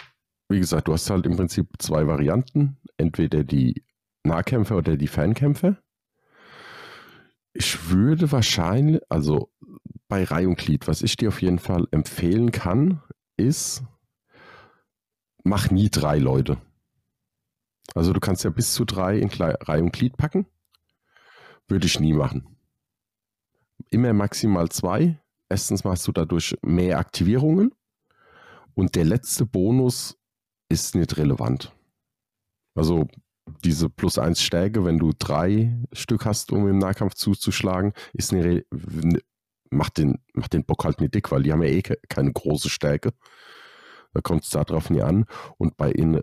[0.50, 2.78] wie gesagt, du hast halt im Prinzip zwei Varianten.
[2.98, 3.84] Entweder die
[4.24, 5.78] Nahkämpfer oder die Fernkämpfer.
[7.54, 9.52] Ich würde wahrscheinlich, also
[10.08, 13.02] bei Reihe und Glied, was ich dir auf jeden Fall empfehlen kann,
[13.38, 13.84] ist,
[15.44, 16.58] mach nie drei Leute.
[17.96, 20.46] Also du kannst ja bis zu drei in Reihe und Glied packen.
[21.68, 22.53] Würde ich nie machen.
[23.90, 25.20] Immer maximal zwei.
[25.50, 27.74] Erstens machst du dadurch mehr Aktivierungen.
[28.76, 30.18] Und der letzte Bonus
[30.70, 31.72] ist nicht relevant.
[32.76, 33.08] Also
[33.64, 38.64] diese plus eins Stärke, wenn du drei Stück hast, um im Nahkampf zuzuschlagen, ist eine,
[38.72, 39.22] ne-
[39.70, 42.32] macht, den, macht den Bock halt nicht dick, weil die haben ja eh ke- keine
[42.32, 43.14] große Stärke.
[44.14, 45.26] Da kommt es darauf nie an.
[45.58, 46.22] Und bei, in,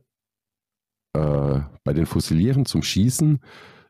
[1.12, 3.40] äh, bei den Fusilieren zum Schießen,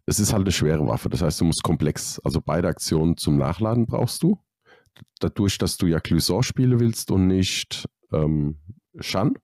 [0.06, 1.08] es ist halt eine schwere Waffe.
[1.08, 4.38] Das heißt, du musst komplex, also beide Aktionen zum Nachladen brauchst du.
[5.20, 8.58] Dadurch, dass du ja Clusor spielen willst und nicht ähm,
[8.98, 9.34] Shan,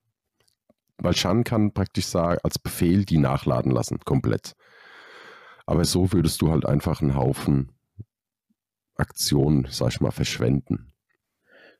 [0.98, 4.54] weil Shan kann praktisch sagen, als Befehl die nachladen lassen, komplett.
[5.66, 7.72] Aber so würdest du halt einfach einen Haufen
[8.96, 10.92] Aktionen, sag ich mal, verschwenden.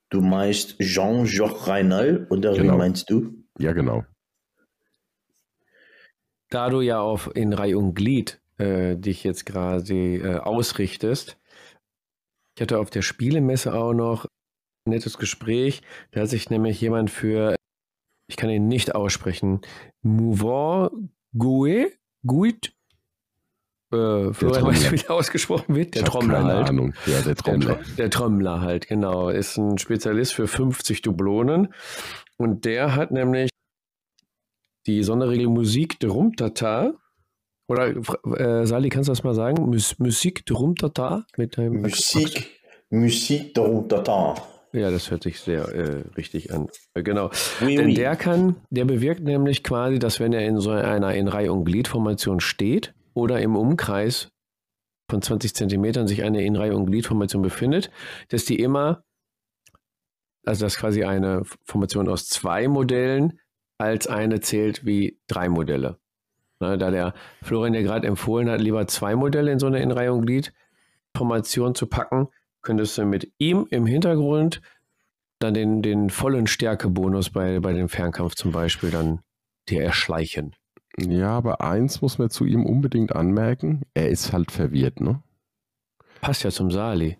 [0.09, 2.73] Du meinst Jean-Jacques Reinal oder Genau.
[2.73, 3.43] wie meinst du?
[3.59, 4.05] Ja, genau.
[6.49, 11.37] Da du ja auf in Reihe und Glied äh, dich jetzt gerade äh, ausrichtest,
[12.55, 15.83] ich hatte auf der Spielemesse auch noch ein nettes Gespräch.
[16.11, 17.55] Da hat sich nämlich jemand für,
[18.27, 19.61] ich kann ihn nicht aussprechen,
[20.01, 20.91] Mouvant
[21.37, 22.73] Gouet, Guit,
[23.93, 26.69] äh, Florian weiß, wie der ausgesprochen wird, der Trommler halt.
[26.69, 26.93] Ahnung.
[27.05, 27.79] Ja, der Der, Trommler.
[27.83, 29.29] Tro- der Trommler halt, genau.
[29.29, 31.73] Ist ein Spezialist für 50 Dublonen.
[32.37, 33.49] Und der hat nämlich
[34.87, 36.93] die Sonderregel Musik de Rumtata.
[37.67, 39.69] Oder äh, Sali, kannst du das mal sagen?
[39.69, 41.25] Mus Musik de Rumtata?
[41.37, 44.41] Mit einem Musik, Musik de Routatan.
[44.73, 46.67] Ja, das hört sich sehr äh, richtig an.
[46.93, 47.29] Äh, genau.
[47.61, 47.93] Oui, Denn oui.
[47.93, 51.65] der kann, der bewirkt nämlich quasi, dass wenn er in so einer in Reihe- und
[51.65, 54.29] Gliedformation steht oder im Umkreis
[55.09, 57.89] von 20 Zentimetern sich eine in Reihe- und Gliedformation befindet,
[58.29, 59.03] dass die immer,
[60.45, 63.39] also dass quasi eine Formation aus zwei Modellen
[63.77, 65.97] als eine zählt wie drei Modelle.
[66.59, 69.91] Na, da der Florian ja gerade empfohlen hat, lieber zwei Modelle in so eine in
[69.91, 72.29] Reihe- und Gliedformation zu packen,
[72.61, 74.61] könntest du mit ihm im Hintergrund
[75.39, 79.19] dann den, den vollen Stärkebonus bei, bei dem Fernkampf zum Beispiel dann
[79.69, 80.55] dir erschleichen.
[80.99, 85.21] Ja, aber eins muss man zu ihm unbedingt anmerken, er ist halt verwirrt, ne?
[86.21, 87.17] Passt ja zum Sali.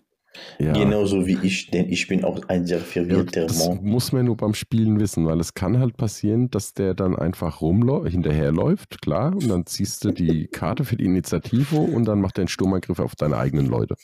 [0.58, 0.72] Ja.
[0.72, 3.84] Genauso wie ich, denn ich bin auch ein sehr Ja, verwirrter das Mann.
[3.84, 7.60] muss man nur beim Spielen wissen, weil es kann halt passieren, dass der dann einfach
[7.60, 12.42] hinterherläuft, klar, und dann ziehst du die Karte für die Initiative und dann macht er
[12.42, 13.94] einen Sturmangriff auf deine eigenen Leute.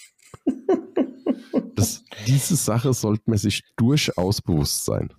[1.74, 5.12] Das, diese Sache sollte man sich durchaus bewusst sein.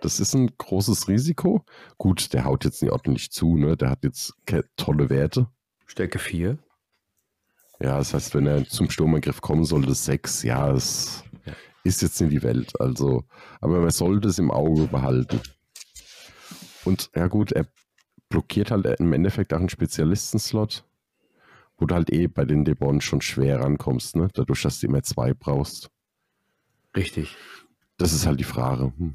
[0.00, 1.64] Das ist ein großes Risiko.
[1.98, 3.76] Gut, der haut jetzt nicht ordentlich zu, ne?
[3.76, 4.34] Der hat jetzt
[4.76, 5.46] tolle Werte.
[5.86, 6.58] Stärke 4.
[7.82, 11.52] Ja, das heißt, wenn er zum Sturmangriff kommen sollte, sechs, ja, es Ja.
[11.84, 12.80] ist jetzt nicht die Welt.
[12.80, 13.24] Also,
[13.60, 15.40] aber man sollte es im Auge behalten.
[16.84, 17.66] Und ja gut, er
[18.28, 20.84] blockiert halt im Endeffekt auch einen Spezialistenslot,
[21.76, 24.28] wo du halt eh bei den Debon schon schwer rankommst, ne?
[24.32, 25.90] Dadurch, dass du immer zwei brauchst.
[26.96, 27.34] Richtig.
[27.98, 28.92] Das ist halt die Frage.
[28.96, 29.14] Hm.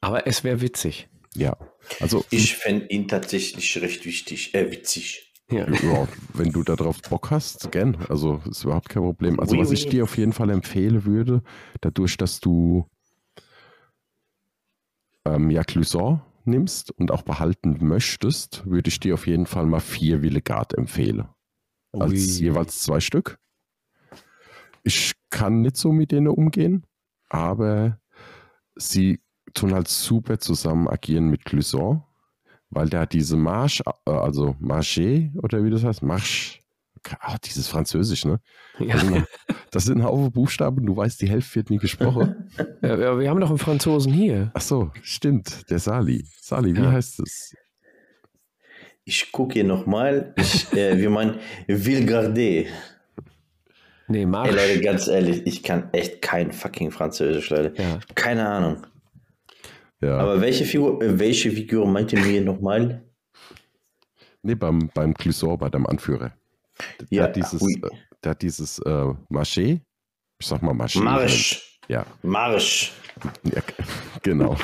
[0.00, 1.08] Aber es wäre witzig.
[1.34, 1.56] Ja.
[2.00, 5.34] Also, Ich fände ihn tatsächlich recht wichtig, äh, witzig.
[5.50, 5.70] Ja.
[5.70, 7.96] ja, wenn du darauf Bock hast, gern.
[8.08, 9.38] Also ist überhaupt kein Problem.
[9.38, 9.90] Also Oui, was ich oui.
[9.90, 11.42] dir auf jeden Fall empfehlen würde,
[11.80, 12.86] dadurch, dass du
[15.24, 19.80] ähm, ja Clusson nimmst und auch behalten möchtest, würde ich dir auf jeden Fall mal
[19.80, 21.28] vier Willegard empfehlen.
[21.92, 22.18] Als Ui.
[22.18, 23.38] jeweils zwei Stück.
[24.82, 26.84] Ich kann nicht so mit denen umgehen,
[27.28, 27.98] aber
[28.76, 29.20] sie
[29.54, 32.02] tun halt super zusammen agieren mit Clusson,
[32.76, 36.58] weil der hat diese Marche, äh, also Marché oder wie das heißt, Marche,
[37.20, 38.38] ah, dieses Französisch, ne?
[38.78, 38.98] Das Ja.
[38.98, 39.24] sind,
[39.70, 42.50] das sind ein Haufen Buchstaben, du weißt, die Hälfte wird nie gesprochen.
[42.82, 44.50] Ja, wir haben doch einen Franzosen hier.
[44.54, 46.24] Ach so, stimmt, der Sali.
[46.40, 46.92] Sali, wie Ja.
[46.92, 47.54] heißt es?
[49.04, 50.34] Ich gucke hier nochmal,
[50.72, 52.66] äh, wie man Vilgardé.
[54.08, 54.54] Nee, Ey Marsch.
[54.54, 57.72] Leute, ganz ehrlich, ich kann echt kein fucking Französisch, Leute.
[57.80, 57.98] Ja.
[58.14, 58.86] Keine Ahnung.
[60.00, 63.02] Ja, Aber welche Figur, äh, welche Figur meint ihr mir nochmal?
[64.42, 66.32] nee, beim, beim Clusson, bei dem Anführer.
[67.00, 67.74] Der Ja, hat dieses, ui.
[67.82, 67.88] äh,
[68.22, 69.80] der hat dieses äh, Marché,
[70.38, 71.00] ich sag mal Marché.
[71.02, 71.80] Marsch.
[71.88, 72.92] Ja, Marsch.
[73.44, 73.62] Ja,
[74.22, 74.56] genau.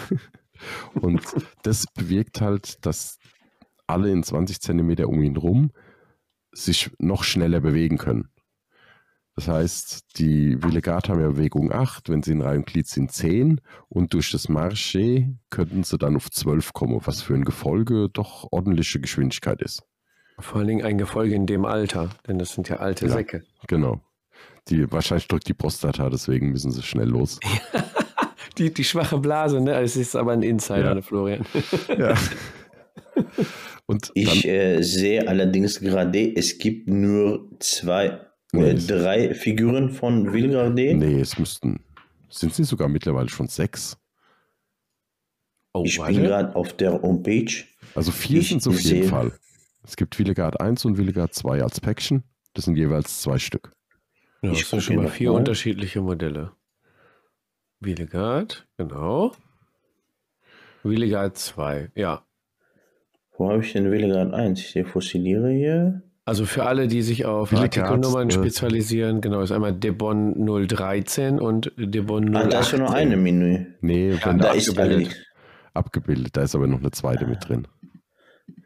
[0.95, 1.21] Und
[1.63, 3.19] das bewirkt halt, dass
[3.87, 5.73] alle in 20 Zentimeter um ihn rum
[6.53, 8.29] sich noch schneller bewegen können.
[9.35, 13.11] Das heißt, die Willegard haben ja Bewegung 8, wenn sie in Reihe und Glied sind
[13.13, 18.09] 10 und durch das Marché könnten sie dann auf 12 kommen, was für ein Gefolge
[18.13, 19.83] doch ordentliche Geschwindigkeit ist.
[20.39, 23.13] Vor allen Dingen ein Gefolge in dem Alter, denn das sind ja alte Ja.
[23.13, 23.43] Säcke.
[23.69, 24.01] Genau.
[24.69, 27.39] Die, wahrscheinlich drückt die Prostata, deswegen müssen sie schnell los.
[28.59, 29.81] Die, die schwache Blase, ne?
[29.81, 30.95] Es ist aber ein Insider, Ja.
[30.95, 31.47] ne, Florian.
[31.99, 32.15] Ja.
[33.87, 38.21] Und dann, Ich äh, sehe allerdings gerade, es gibt nur zwei,
[38.53, 40.95] äh, drei Figuren von Vilgardé.
[40.95, 41.81] Nee, es müssten.
[42.29, 43.99] Sind sie sogar mittlerweile schon sechs?
[45.75, 47.65] Oh, ich bin gerade auf der Homepage.
[47.95, 49.33] Also vier Ich sind es auf jeden Fall.
[49.85, 52.25] Es gibt Willegard 1 und Willegard 2 als Päckchen.
[52.55, 53.73] Das sind jeweils zwei Stück.
[54.43, 55.39] Ja, Ich das schon mal vier mal.
[55.39, 56.53] unterschiedliche Modelle.
[57.81, 59.33] Wielegard, genau.
[60.85, 62.25] Wielegard 2, ja.
[63.37, 64.61] Wo habe ich denn Vilgard 1?
[64.61, 66.03] Ich sehe Fossiliere hier.
[66.25, 70.35] Also für alle, die sich auf Artikelnummern äh, spezialisieren, genau, ist einmal Debon
[70.69, 72.51] 013 und Debon Ah, 018.
[72.51, 73.67] da ist ja nur eine Menü.
[73.81, 75.17] Nee, wenn Da da ist abgebildet.
[75.75, 77.67] abgebildet, da ist aber noch eine zweite mit drin.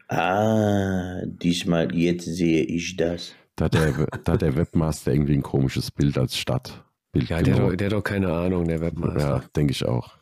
[0.09, 3.35] Ah, diesmal, jetzt sehe ich das.
[3.57, 3.93] Da hat der,
[4.25, 7.71] da hat der Webmaster irgendwie ein komisches Bild als Stadtbild Ja, der, hat genommen.
[7.71, 9.19] doch- der hat doch keine Ahnung, der Webmaster.
[9.21, 10.13] Ja, denke ich auch.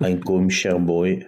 [0.00, 1.24] Ein komischer Boy.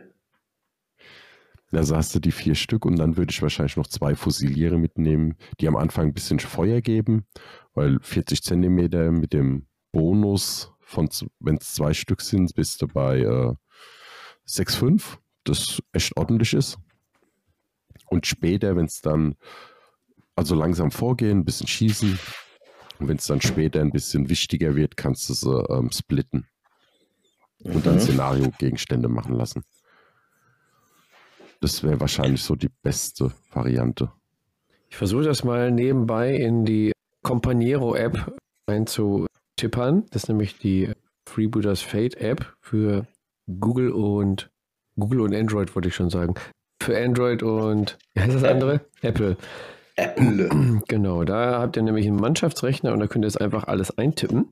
[1.77, 5.35] Da sagst du die vier Stück und dann würde ich wahrscheinlich noch zwei Fusiliere mitnehmen,
[5.61, 7.27] die am Anfang ein bisschen Feuer geben,
[7.75, 13.19] weil 40 Zentimeter mit dem Bonus von, wenn es zwei Stück sind, bist du bei
[13.19, 13.53] äh,
[14.49, 16.79] 6,5, das echt ordentlich ist.
[18.07, 19.35] Und später, wenn es dann,
[20.35, 22.19] also langsam vorgehen, ein bisschen schießen,
[23.01, 26.47] und wenn es dann später ein bisschen wichtiger wird, kannst du sie ähm, splitten
[27.65, 28.01] und dann Mhm.
[28.01, 29.62] Szenario-Gegenstände machen lassen.
[31.61, 34.11] Das wäre wahrscheinlich so die beste Variante.
[34.88, 36.92] Ich versuche das mal nebenbei in die
[37.23, 40.07] Companiero-App einzutippern.
[40.11, 40.92] Das ist nämlich die
[41.29, 43.07] Freebooters Fate App für
[43.47, 44.51] Google und
[44.97, 46.35] Google und Android, wollte ich schon sagen.
[46.83, 48.81] Für Android und, wie heißt das andere?
[49.03, 49.37] Apple.
[49.97, 50.51] Apple.
[50.88, 54.51] Genau, da habt ihr nämlich einen Mannschaftsrechner und da könnt ihr jetzt einfach alles eintippen,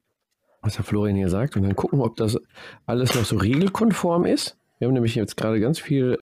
[0.62, 2.38] was der Florian hier sagt, und dann gucken, ob das
[2.86, 4.56] alles noch so regelkonform ist.
[4.78, 6.18] Wir haben nämlich jetzt gerade ganz viel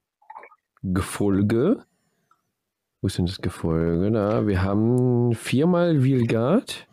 [0.82, 1.84] Gefolge.
[3.00, 4.10] Wo ist denn das Gefolge?
[4.10, 6.86] Da, wir haben viermal Wheelguard.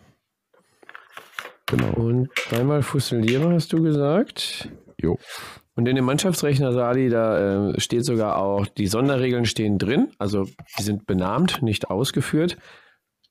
[1.67, 1.93] Genau.
[1.93, 4.69] Und dreimal Fusiliere, hast du gesagt.
[4.99, 5.17] Jo.
[5.75, 10.10] Und in dem Mannschaftsrechner, Sali, da äh, steht sogar auch, die Sonderregeln stehen drin.
[10.17, 10.45] Also
[10.78, 12.58] die sind benannt, nicht ausgeführt.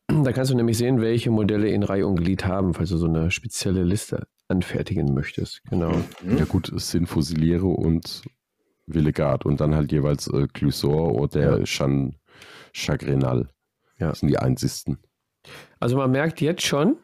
[0.06, 3.06] Da kannst du nämlich sehen, welche Modelle in Reihe und Glied haben, falls du so
[3.06, 5.60] eine spezielle Liste anfertigen möchtest.
[5.68, 5.92] Genau.
[6.24, 8.22] Ja gut, es sind Fusiliere und
[8.88, 11.64] Villegard und dann halt jeweils äh, Clusor oder Ja.
[11.64, 12.14] Chan
[12.72, 13.48] Chagrinal.
[13.98, 14.08] Ja.
[14.08, 14.98] Das sind die einzigsten.
[15.80, 16.96] Also man merkt jetzt schon,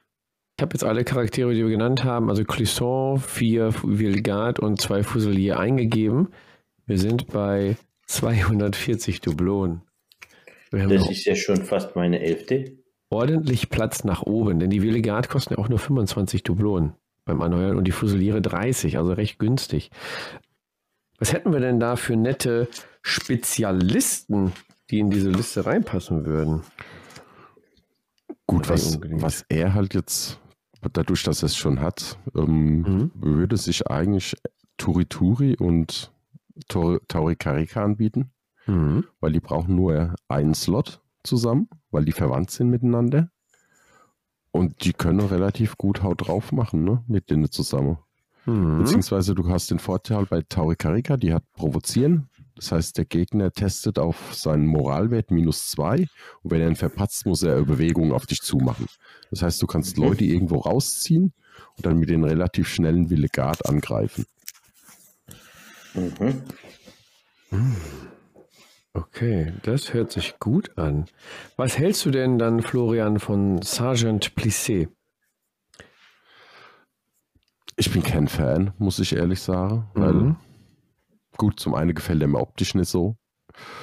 [0.57, 5.03] ich habe jetzt alle Charaktere, die wir genannt haben, also Clisson, vier Vilgard und zwei
[5.03, 6.29] Fusilier eingegeben.
[6.87, 9.83] Wir sind bei 240 Dublonen.
[10.71, 12.77] Wir haben Das ist ja schon fast meine elfte.
[13.11, 16.95] ordentlich Platz nach oben, denn die Vilgard kosten ja auch nur 25 Dublonen
[17.25, 19.91] beim Erneuern und die Fusiliere 30, also recht günstig.
[21.25, 22.69] Was hätten wir denn da für nette
[23.01, 24.53] Spezialisten,
[24.91, 26.61] die in diese Liste reinpassen würden?
[28.47, 30.39] Gut, was, was er halt jetzt,
[30.93, 33.11] dadurch, dass er es schon hat, ähm, Mhm.
[33.15, 34.37] würde sich eigentlich
[34.77, 36.13] Turituri und
[36.69, 38.31] Tor- Taurikarika anbieten,
[38.67, 39.05] Mhm.
[39.21, 43.31] weil die brauchen nur einen Slot zusammen, weil die verwandt sind miteinander.
[44.51, 47.97] Und die können relativ gut Haut drauf machen, ne, mit denen zusammen.
[48.47, 48.79] Mhm.
[48.79, 52.29] Beziehungsweise du hast den Vorteil bei Taurikarika, die hat Provozieren.
[52.57, 56.07] Das heißt, der Gegner testet auf seinen Moralwert minus zwei
[56.43, 58.87] und wenn er ihn verpatzt, muss er Bewegungen auf dich zumachen.
[59.31, 60.05] Das heißt, du kannst Mhm.
[60.05, 61.33] Leute irgendwo rausziehen
[61.77, 64.25] und dann mit den relativ schnellen Villegard angreifen.
[65.95, 66.43] Mhm.
[68.93, 71.07] Okay, das hört sich gut an.
[71.57, 74.89] Was hältst du denn dann, Florian, von Sergeant Plissé?
[77.77, 79.89] Ich bin kein Fan, muss ich ehrlich sagen.
[79.95, 80.37] Weil, Mhm.
[81.37, 83.17] gut, zum einen gefällt er mir optisch nicht so.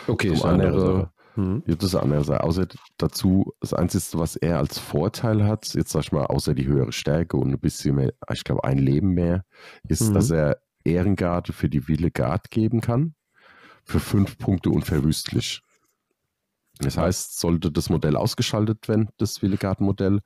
[0.07, 1.11] Okay, Zum ist andere anderen- Sache.
[1.37, 1.63] Mhm.
[1.65, 2.43] Ja, das ist eine andere Sache.
[2.43, 6.67] Außer dazu, das Einzige, was er als Vorteil hat, jetzt sag ich mal, außer die
[6.67, 9.43] höhere Stärke und ein bisschen mehr, ich glaube, ein Leben mehr,
[9.87, 10.13] ist, Mhm.
[10.13, 13.15] dass er Ehrengarde für die Wille Guard geben kann.
[13.83, 15.61] Für fünf Punkte unverwüstlich.
[16.79, 20.19] Das heißt, sollte das Modell ausgeschaltet werden, das Wille Guard Modell,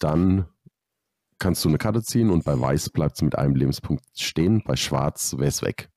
[0.00, 0.46] dann
[1.38, 4.76] kannst du eine Karte ziehen und bei Weiß bleibt es mit einem Lebenspunkt stehen, bei
[4.76, 5.88] Schwarz wäre es weg.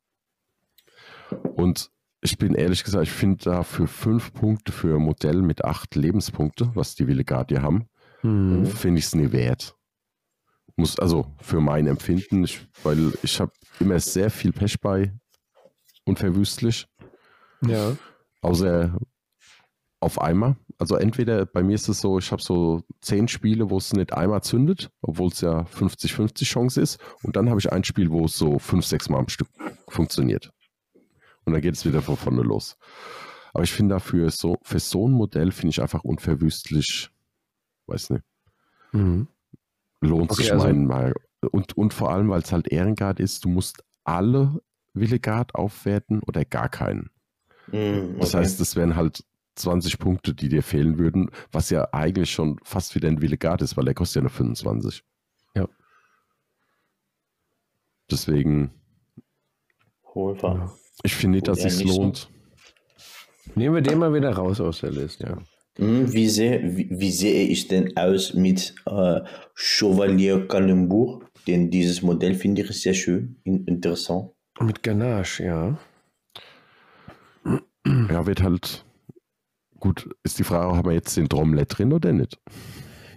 [1.55, 5.63] Und ich bin ehrlich gesagt, ich finde da für fünf Punkte für ein Modell mit
[5.63, 7.87] acht Lebenspunkte, was die Villegardier haben,
[8.23, 8.65] Mhm.
[8.65, 9.75] finde ich es nie wert.
[10.75, 15.13] Muss, also für mein Empfinden, ich, weil ich habe immer sehr viel Pech bei
[16.05, 16.87] unverwüstlich,
[17.61, 17.95] Ja.
[18.41, 18.97] außer
[19.99, 20.55] auf einmal.
[20.79, 24.13] Also entweder bei mir ist es so, ich habe so zehn Spiele, wo es nicht
[24.13, 26.99] einmal zündet, obwohl es ja 50-50 Chance ist.
[27.23, 29.47] Und dann habe ich ein Spiel, wo es so fünf, sechs Mal am Stück
[29.87, 30.51] funktioniert.
[31.45, 32.77] Und dann geht es wieder von vorne los.
[33.53, 37.09] Aber ich finde dafür so, für so ein Modell finde ich einfach unverwüstlich,
[37.87, 38.23] weiß nicht,
[38.91, 39.27] Mhm.
[40.01, 41.13] lohnt Okay, sich also- mein mal.
[41.51, 44.59] Und, und vor allem, weil es halt Ehrengard ist, du musst alle
[44.93, 47.09] Willegard aufwerten oder gar keinen.
[47.71, 48.43] Mhm, Das okay.
[48.43, 49.23] heißt, es wären halt
[49.57, 53.77] 20 Punkte, die dir fehlen würden, was ja eigentlich schon fast wieder ein Willegard ist,
[53.77, 55.03] weil der kostet ja nur 25.
[55.55, 55.67] Ja.
[58.09, 58.71] Deswegen,
[60.13, 60.71] Hohlfahrt.
[61.03, 61.87] ich finde nicht, dass es so.
[61.87, 62.29] lohnt.
[63.55, 65.37] Nehmen wir den mal wieder raus aus der Liste, ja.
[65.77, 69.21] Hm, Wie, sehe, wie, wie sehe ich denn aus mit äh,
[69.53, 71.21] Chevalier Calembour?
[71.45, 74.31] Denn dieses Modell finde ich sehr schön, in, interessant.
[74.59, 75.77] Mit Ganache, ja.
[77.85, 78.83] Ja, wird halt.
[79.79, 82.39] Gut, ist die Frage, haben wir jetzt den Trommler drin oder nicht?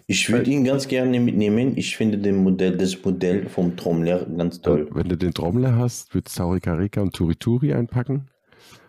[0.07, 1.77] Ich würde ihn ganz gerne mitnehmen.
[1.77, 4.89] Ich finde den Modell, das Modell vom Trommler ganz toll.
[4.93, 8.29] Wenn du den Trommler hast, würdest du Taurikarika und Turituri einpacken.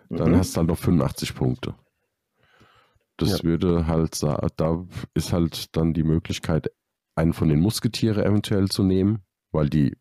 [0.09, 0.36] Dann Mhm.
[0.38, 1.76] hast du halt noch 85 Punkte.
[3.17, 3.43] Das Ja.
[3.43, 4.22] würde halt,
[4.57, 6.72] da ist halt dann die Möglichkeit,
[7.15, 9.19] einen von den Musketiere eventuell zu nehmen,
[9.51, 9.95] weil die,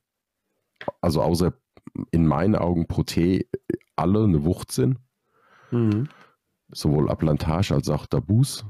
[1.03, 1.53] also außer
[2.13, 3.45] in meinen Augen Proté
[3.95, 4.99] alle eine Wucht sind,
[5.71, 6.09] Mhm.
[6.73, 8.65] Sowohl Ablantage als auch Dabus.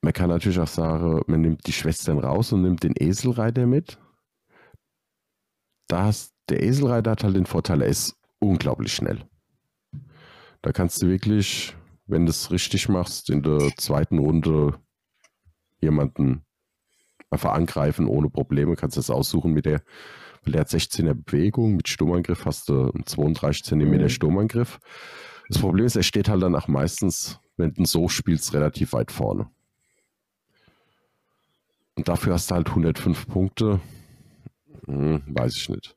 [0.00, 3.98] Man kann natürlich auch sagen, man nimmt die Schwestern raus und nimmt den Eselreiter mit.
[5.86, 9.24] Da hast, der Eselreiter hat halt den Vorteil, er ist unglaublich schnell.
[10.60, 14.80] Da kannst du wirklich, wenn du es richtig machst, in der zweiten Runde
[15.80, 16.44] jemanden
[17.30, 18.76] einfach angreifen ohne Probleme.
[18.76, 19.82] Kannst das aussuchen mit der,
[20.44, 24.08] weil der hat 16er Bewegung, mit Sturmangriff hast du einen 32 cm Mhm.
[24.08, 24.80] Sturmangriff.
[25.48, 29.12] Das Problem ist, er steht halt dann auch meistens, wenn du so spielst, relativ weit
[29.12, 29.48] vorne.
[31.94, 33.80] Und dafür hast du halt 105 Punkte.
[34.86, 35.94] Hm, weiß ich nicht.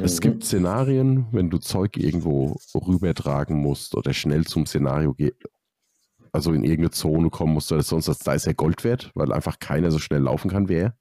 [0.00, 5.36] Es gibt Szenarien, wenn du Zeug irgendwo rübertragen musst oder schnell zum Szenario geht,
[6.32, 9.32] also in irgendeine Zone kommen musst oder sonst was, da ist er Gold wert, weil
[9.32, 10.96] einfach keiner so schnell laufen kann wie er.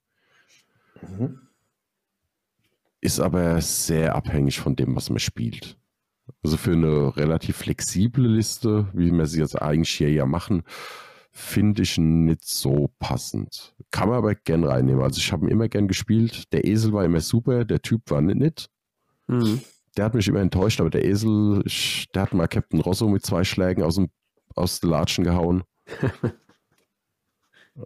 [1.01, 1.39] Mhm.
[3.05, 5.77] Ist aber sehr abhängig von dem, was man spielt.
[6.43, 10.63] Also für eine relativ flexible Liste, wie wir sie jetzt eigentlich hier ja machen,
[11.31, 13.75] finde ich nicht so passend.
[13.91, 15.03] Kann man aber gern reinnehmen.
[15.03, 16.51] Also ich habe ihn immer gern gespielt.
[16.51, 18.39] Der Esel war immer super, der Typ war nicht.
[18.39, 18.69] nicht.
[19.27, 19.61] Mhm.
[19.97, 23.23] Der hat mich immer enttäuscht, aber der Esel, ich, der hat mal Captain Rosso mit
[23.23, 24.09] zwei Schlägen aus dem
[24.55, 25.63] aus den Latschen gehauen.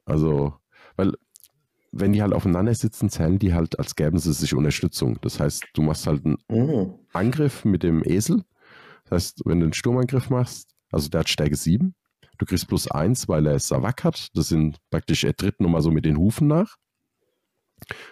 [0.05, 0.53] also,
[0.95, 1.13] weil
[1.91, 5.17] wenn die halt aufeinander sitzen, zählen die halt, als gäben sie sich Unterstützung.
[5.21, 6.95] Das heißt, du machst halt einen Mhm.
[7.13, 8.43] Angriff mit dem Esel.
[9.05, 11.95] Das heißt, wenn du einen Sturmangriff machst, also der hat Stärke 7,
[12.37, 14.29] du kriegst plus 1, weil er Savak hat.
[14.35, 16.75] Das sind praktisch, er tritt nochmal so mit den Hufen nach.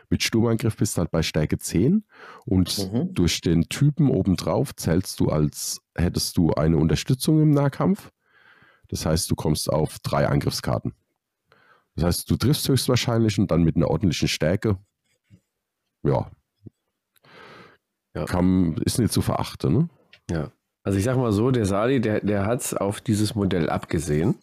[0.10, 2.06] Mit Sturmangriff bist du halt bei Stärke 10
[2.46, 3.14] und Mhm.
[3.14, 8.10] durch den Typen obendrauf zählst du als, hättest du eine Unterstützung im Nahkampf.
[8.88, 10.94] Das heißt, du kommst auf drei Angriffskarten.
[11.98, 14.78] Das heißt, du triffst höchstwahrscheinlich und dann mit einer ordentlichen Stärke.
[16.04, 16.30] Ja.
[18.16, 18.26] Ja.
[18.26, 19.90] Kann, ist nicht zu verachten, ne?
[20.30, 20.52] Ja.
[20.84, 24.36] Also ich sag mal so, der Sali, der, der hat es auf dieses Modell abgesehen.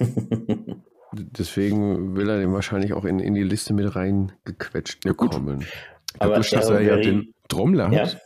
[1.12, 5.32] Deswegen will er den wahrscheinlich auch in, in die Liste mit reingequetscht Ja, gut.
[5.32, 5.66] bekommen.
[6.20, 8.02] Aber Dadurch, dass er er ja den Trommler Ja.
[8.06, 8.20] hat,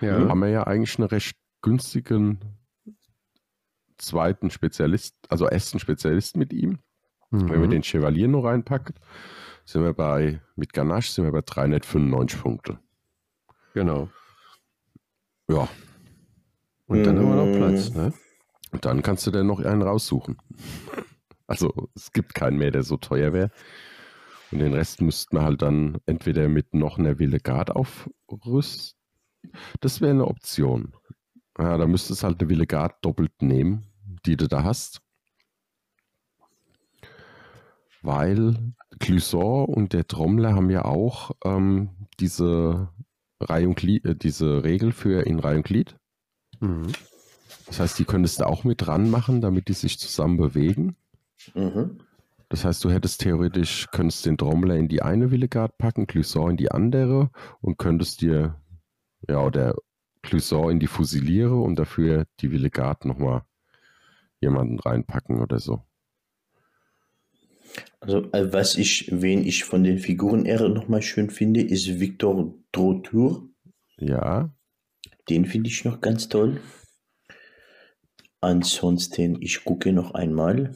[0.00, 0.28] Ja.
[0.28, 2.38] haben wir ja eigentlich einen recht günstigen
[3.98, 6.78] zweiten Spezialist, also ersten Spezialist mit ihm.
[7.30, 7.70] Wenn wir Mhm.
[7.70, 8.94] den Chevalier noch reinpacken,
[9.64, 12.78] sind wir bei, mit Ganache sind wir bei 395 Punkte.
[13.74, 14.08] Genau.
[15.48, 15.68] Ja,
[16.86, 17.56] Und dann haben wir noch Mhm.
[17.56, 18.12] Platz, ne?
[18.72, 20.38] und dann kannst du dann noch einen raussuchen.
[21.46, 23.50] Also es gibt keinen mehr, der so teuer wäre.
[24.52, 28.98] Und den Rest müssten wir halt dann entweder mit noch einer Villegard aufrüsten.
[29.80, 30.92] Das wäre eine Option.
[31.58, 33.86] Ja, da müsstest du halt eine Villegard doppelt nehmen,
[34.26, 35.00] die du da hast.
[38.02, 38.56] Weil
[38.98, 42.88] Clusor und der Trommler haben ja auch ähm, diese,
[43.40, 45.96] Reihe und Glied, äh, diese Regel für in Reihe und Glied.
[46.60, 46.88] Mhm.
[47.66, 50.96] Das heißt, die könntest du auch mit dran machen, damit die sich zusammen bewegen.
[51.54, 52.00] Mhm.
[52.48, 56.56] Das heißt, du hättest theoretisch, könntest den Trommler in die eine Villegard packen, Clusor in
[56.56, 57.30] die andere
[57.60, 58.56] und könntest dir,
[59.28, 59.76] ja, oder
[60.22, 63.42] Clusor in die Fusiliere und dafür die Villegard nochmal
[64.40, 65.82] jemanden reinpacken oder so.
[68.00, 72.54] Also, äh, was ich, wen ich von den Figuren eher nochmal schön finde, ist Victor
[72.72, 73.48] Drotour.
[73.98, 74.50] Ja,
[75.28, 76.60] Den finde ich noch ganz toll.
[78.40, 80.74] Ansonsten, ich gucke noch einmal.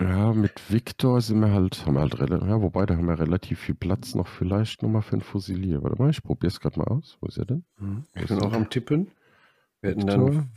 [0.00, 3.18] ja, mit Victor sind wir halt, haben wir halt relativ, ja, wobei, da haben wir
[3.18, 5.82] relativ viel Platz noch vielleicht nochmal für ein Fusilier.
[5.84, 7.16] Warte mal, ich probiere es gerade mal aus.
[7.20, 7.64] Wo ist er denn?
[7.78, 8.04] Mhm.
[8.16, 9.12] Ich bin auch am Tippen.
[9.80, 10.30] Wir hätten Victor.
[10.30, 10.48] dann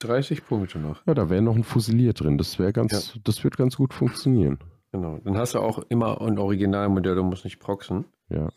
[0.00, 1.06] 35 Punkte noch.
[1.06, 2.38] Ja, da wäre noch ein Fusilier drin.
[2.38, 4.58] Das wäre ganz, das wird ganz gut funktionieren.
[4.92, 5.18] Genau.
[5.24, 8.04] Dann hast du auch immer ein Originalmodell, du musst nicht proxen.
[8.28, 8.48] Ja.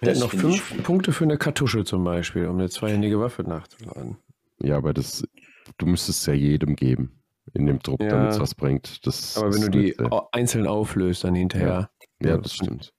[0.00, 3.42] Wir Das hätten noch fünf Punkte für eine Kartusche zum Beispiel, um eine zweihändige Waffe
[3.42, 4.16] nachzuladen.
[4.62, 5.26] Ja, aber das,
[5.78, 7.20] du müsstest es ja jedem geben
[7.54, 8.08] in dem Trupp, Ja.
[8.10, 9.06] damit es was bringt.
[9.06, 11.90] Das Aber wenn du die sehr- einzeln auflöst, dann hinterher.
[12.22, 12.92] ja, das stimmt.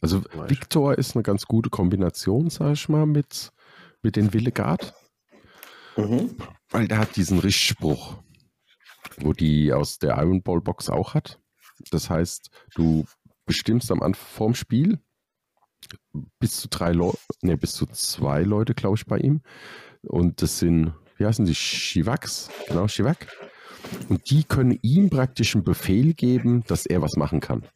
[0.00, 0.22] Also.
[0.48, 3.52] Victor ist eine ganz gute Kombination, sag ich mal, mit,
[4.02, 4.94] mit den Villegard,
[5.96, 6.36] Mhm.
[6.70, 8.16] weil der hat diesen Richtspruch,
[9.18, 11.38] wo die aus der Iron Ball Box auch hat.
[11.90, 13.04] Das heißt, du
[13.44, 14.98] bestimmst am Anfang vorm Spiel
[16.38, 19.42] bis zu drei Leute, ne, bis zu zwei Leute, glaube ich, bei ihm.
[20.02, 21.54] Und das sind, wie heißen die?
[21.54, 23.26] Shivaks, genau, Shivak.
[24.08, 27.66] Und die können ihm praktisch einen Befehl geben, dass er was machen kann.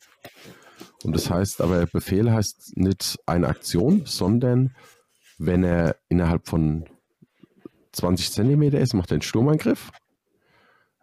[1.03, 4.75] Und das heißt aber, Befehl heißt nicht eine Aktion, sondern
[5.39, 6.85] wenn er innerhalb von
[7.97, 9.90] 20 Zentimeter ist, macht er einen Sturmangriff.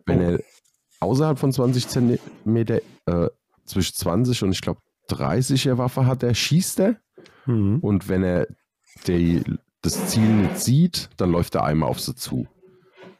[0.05, 0.39] Wenn er
[0.99, 3.29] außerhalb von 20 Zentimeter, äh,
[3.65, 6.97] zwischen 20 und ich glaube 30er Waffe hat er, schießt er.
[7.45, 7.79] Mhm.
[7.79, 8.47] Und wenn er
[9.07, 9.43] die,
[9.81, 12.47] das Ziel nicht sieht, dann läuft er einmal auf sie zu.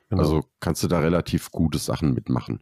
[0.09, 0.21] Genau.
[0.21, 2.61] Also kannst du da relativ gute Sachen mitmachen.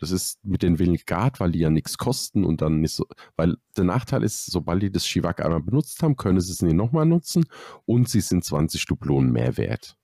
[0.00, 3.06] Das ist mit den Villegard, weil die ja nichts kosten und dann nicht so,
[3.36, 6.74] weil der Nachteil ist, sobald die das Shivak einmal benutzt haben, können sie es nicht
[6.74, 7.46] nochmal nutzen
[7.86, 9.96] und sie sind 20 Dublonen mehr wert.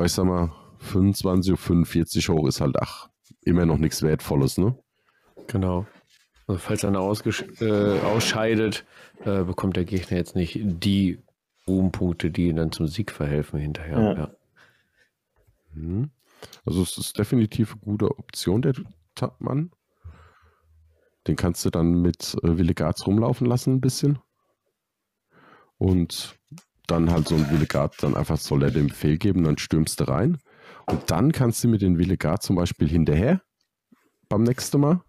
[0.00, 3.10] Aber ich sag mal, 25 oder 45 hoch ist halt, ach,
[3.42, 4.74] immer noch nichts Wertvolles, ne?
[5.46, 5.86] Genau.
[6.46, 8.86] Also falls einer äh, ausscheidet,
[9.26, 11.22] äh, bekommt der Gegner jetzt nicht die
[11.68, 14.00] Ruhmpunkte, die ihm dann zum Sieg verhelfen hinterher.
[14.00, 14.12] Ja.
[14.14, 14.30] Ja.
[15.74, 16.10] Mhm.
[16.64, 18.72] Also es ist definitiv eine gute Option, der
[19.14, 19.70] Tapmann.
[21.26, 24.18] Den kannst du dann mit äh, Willigats rumlaufen lassen ein bisschen.
[25.76, 26.39] Und
[26.90, 30.04] dann halt so ein Willigard dann einfach soll er den Befehl geben, dann stürmst du
[30.04, 30.38] rein.
[30.86, 33.40] Und dann kannst du mit den Willigard zum Beispiel hinterher
[34.28, 35.00] beim nächsten Mal.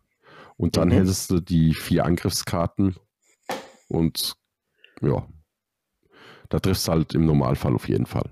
[0.58, 0.94] Und dann mhm.
[0.94, 2.96] hättest du die vier Angriffskarten
[3.88, 4.36] und
[5.02, 5.28] ja,
[6.50, 8.32] da triffst du halt im Normalfall auf jeden Fall.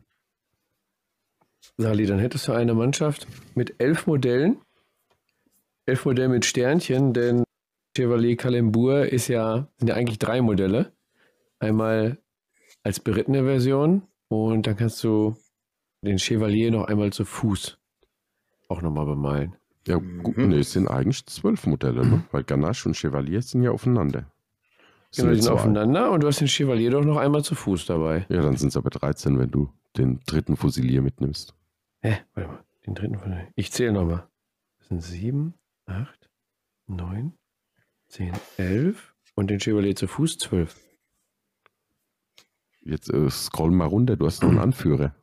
[1.77, 4.61] Sali, dann hättest du eine Mannschaft mit elf Modellen.
[5.85, 7.43] Elf Modelle mit Sternchen, denn
[7.95, 10.93] Chevalier Kalembur ist ja, sind ja eigentlich drei Modelle.
[11.59, 12.19] Einmal
[12.83, 15.35] als berittene Version und dann kannst du
[16.01, 17.79] den Chevalier noch einmal zu Fuß
[18.69, 19.55] auch nochmal bemalen.
[19.87, 20.49] Ja, gut, mhm.
[20.49, 22.23] nee, es sind eigentlich zwölf Modelle, ne?
[22.31, 24.31] weil Ganache und Chevalier sind ja aufeinander.
[25.15, 28.27] Genau, die sind aufeinander und du hast den Chevalier doch noch einmal zu Fuß dabei.
[28.29, 31.55] Ja, dann sind es aber 13, wenn du den dritten Fusilier mitnimmst.
[32.01, 32.19] Hä?
[32.35, 33.47] Warte mal, den dritten Fusilier.
[33.55, 34.27] Ich zähle nochmal.
[34.77, 35.55] Das sind sieben,
[35.87, 36.29] acht,
[36.85, 37.33] neun,
[38.07, 40.75] zehn, elf und den Chevalier zu Fuß zwölf.
[42.89, 45.13] Jetzt äh, scroll mal runter, du hast noch einen Anführer.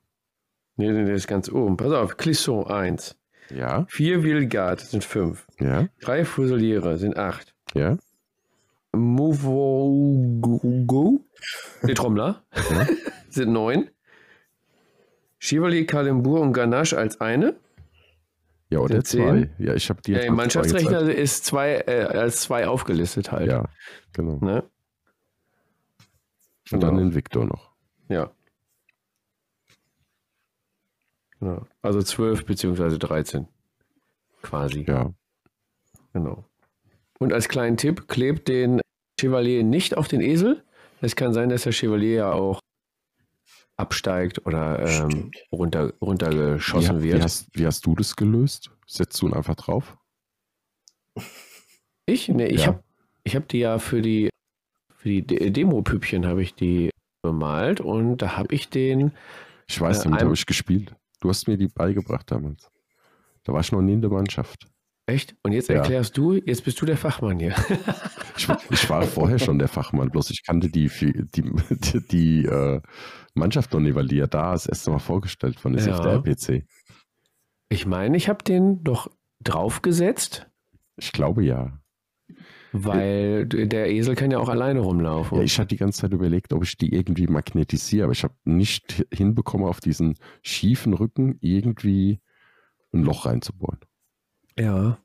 [0.77, 1.77] Nee, nee, der ist ganz oben.
[1.77, 3.17] Pass auf, Clisson 1.
[3.55, 3.87] Ja.
[3.89, 5.47] Vier Wheelguard sind fünf.
[5.61, 5.89] Ja.
[6.01, 7.55] Drei Fusiliere sind acht.
[7.75, 7.97] Ja.
[8.93, 10.41] Movogo,
[11.87, 12.87] die Trommler, ja.
[13.29, 13.91] sind neun.
[15.39, 17.57] Chevalier, Kalimbour und Ganache als eine.
[18.71, 19.51] Ja, oder zwei.
[19.59, 20.25] Ja, ich habe die jetzt.
[20.25, 23.49] Der Mannschaftsrechner ist zwei, äh, als zwei aufgelistet halt.
[23.49, 23.67] Ja,
[24.12, 24.39] genau.
[24.45, 24.64] Ne?
[26.71, 26.87] Und genau.
[26.87, 27.73] dann den Victor noch.
[28.09, 28.31] Ja.
[31.41, 31.67] Genau.
[31.83, 33.47] Also 12 beziehungsweise 13.
[34.43, 34.85] Quasi.
[34.87, 35.12] Ja.
[36.12, 36.45] Genau.
[37.19, 38.81] Und als kleinen Tipp, klebt den
[39.21, 40.64] Chevalier nicht auf den Esel.
[41.01, 42.61] Es kann sein, dass der Chevalier ja auch
[43.77, 47.19] absteigt oder ähm, runter, runtergeschossen wie, wird.
[47.19, 48.71] Wie hast, wie hast, du das gelöst?
[48.87, 49.97] Setzt du ihn einfach drauf?
[52.07, 52.29] Ich?
[52.29, 52.67] Nee, ich ja.
[52.69, 52.85] habe
[53.25, 54.31] ich hab die ja für die,
[55.07, 56.91] für die Demo-Püppchen habe ich die
[57.23, 59.13] bemalt und da habe ich den.
[59.69, 60.97] Ich weiß, äh, damit habe ich gespielt.
[61.21, 62.69] Du hast mir die beigebracht damals.
[63.45, 64.67] Da war ich noch nie in der Mannschaft.
[65.07, 65.37] Echt?
[65.45, 66.23] Und jetzt erklärst ja.
[66.25, 67.55] du, jetzt bist du der Fachmann hier.
[68.37, 72.81] ich, ich, war vorher schon der Fachmann, bloß ich kannte die, die, die, die äh,
[73.35, 75.95] Mannschaft noch nicht, weil die ja da das erste Mal vorgestellt von ist ja.
[75.95, 76.67] auf der RPC.
[77.69, 79.09] Ich meine, ich habe den doch
[79.41, 80.49] draufgesetzt.
[80.97, 81.79] Ich glaube ja.
[82.73, 85.39] Weil der Esel kann ja auch alleine rumlaufen.
[85.39, 88.35] Ja, ich hatte die ganze Zeit überlegt, ob ich die irgendwie magnetisiere, aber ich habe
[88.45, 92.21] nicht hinbekommen, auf diesen schiefen Rücken irgendwie
[92.93, 93.79] ein Loch reinzubohren.
[94.59, 94.99] Ja.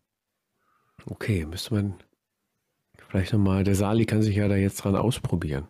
[1.05, 1.95] Okay, müsste man
[3.09, 5.67] vielleicht nochmal, der Sali kann sich ja da jetzt dran ausprobieren.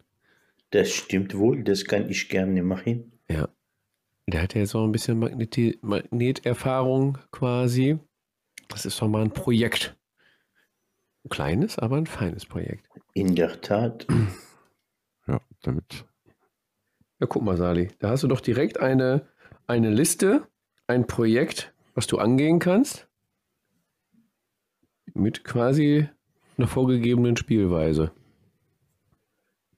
[0.72, 3.12] Das stimmt wohl, das kann ich gerne machen.
[3.30, 3.50] Ja.
[4.28, 7.98] Der hat ja jetzt auch ein bisschen Magneti Magneterfahrung quasi.
[8.70, 9.98] Das ist doch mal ein Projekt.
[11.24, 12.88] Ein kleines, aber ein feines Projekt.
[13.14, 14.08] In der Tat.
[15.28, 16.04] Ja, damit.
[17.20, 17.90] Ja, guck mal, Sali.
[18.00, 19.28] Da hast du doch direkt eine,
[19.68, 20.48] eine Liste,
[20.88, 23.08] ein Projekt, was du angehen kannst.
[25.14, 26.10] Mit quasi
[26.58, 28.12] einer vorgegebenen Spielweise.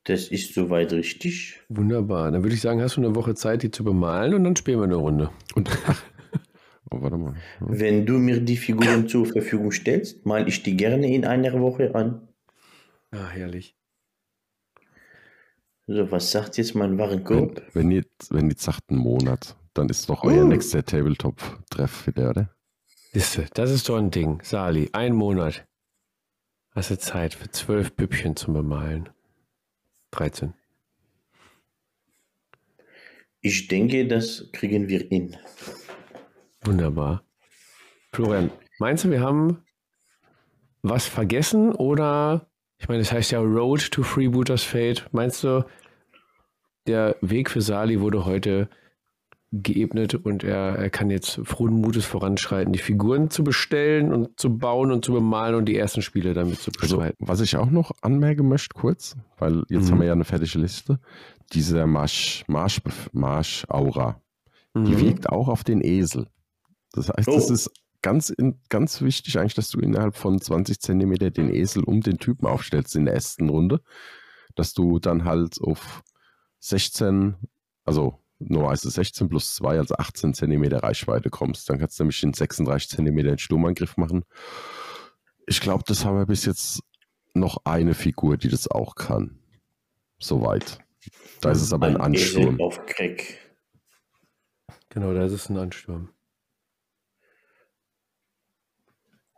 [0.05, 1.61] Das ist soweit richtig.
[1.69, 2.31] Wunderbar.
[2.31, 4.79] Dann würde ich sagen, hast du eine Woche Zeit, die zu bemalen und dann spielen
[4.79, 5.29] wir eine Runde.
[5.55, 5.69] Und
[7.01, 7.35] warte mal.
[7.59, 7.79] Hm.
[7.79, 11.93] Wenn du mir die Figuren zur Verfügung stellst, male ich die gerne in einer Woche
[11.95, 12.27] an.
[13.11, 13.75] Ah, herrlich.
[15.85, 17.61] So, was sagt jetzt mein Warenkorb?
[17.73, 20.47] Wenn, wenn, ihr, wenn ihr sagt einen Monat, dann ist doch euer uh.
[20.47, 22.49] nächster Tabletop-Treff wieder, oder?
[23.13, 24.39] Das ist doch ein Ding.
[24.43, 25.67] Sali, ein Monat.
[26.71, 29.09] Hast du Zeit für zwölf Püppchen zum Bemalen?
[30.11, 30.53] 13.
[33.41, 35.35] Ich denke, das kriegen wir hin.
[36.65, 37.23] Wunderbar.
[38.13, 39.63] Florian, meinst du, wir haben
[40.81, 42.47] was vergessen oder,
[42.77, 45.07] ich meine, das heißt ja Road to Freebooters Fate.
[45.11, 45.65] Meinst du,
[46.87, 48.69] der Weg für Sali wurde heute
[49.53, 54.57] geebnet und er, er kann jetzt frohen Mutes voranschreiten, die Figuren zu bestellen und zu
[54.57, 57.17] bauen und zu bemalen und die ersten Spiele damit zu also, bestreiten.
[57.21, 59.91] Also, was ich auch noch anmerken möchte, kurz, weil jetzt mhm.
[59.91, 60.99] haben wir ja eine fertige Liste,
[61.53, 64.19] dieser Marsch, Marsch, Marsch Aura,
[64.73, 64.85] mhm.
[64.85, 66.27] die wirkt auch auf den Esel.
[66.93, 67.35] Das heißt, oh.
[67.35, 67.69] das ist
[68.01, 68.33] ganz,
[68.69, 72.95] ganz wichtig eigentlich, dass du innerhalb von 20 Zentimeter den Esel um den Typen aufstellst
[72.95, 73.81] in der ersten Runde,
[74.55, 76.03] dass du dann halt auf
[76.59, 77.35] 16,
[77.83, 81.69] also normalerweise 16 plus 2, also 18 cm Reichweite kommst.
[81.69, 84.23] Dann kannst du nämlich in 36 cm den Sturmangriff machen.
[85.47, 86.83] Ich glaube, das haben wir bis jetzt
[87.33, 89.39] noch eine Figur, die das auch kann.
[90.19, 90.79] Soweit.
[91.41, 92.61] Da ist es aber ein, ein Ansturm.
[92.61, 93.39] auf Crack.
[94.89, 96.09] Genau, da ist es ein Ansturm.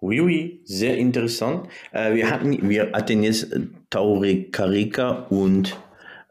[0.02, 1.68] Oui, sehr interessant.
[1.92, 3.56] Äh, wir, hatten, wir hatten jetzt
[3.90, 5.76] Tauri Karika und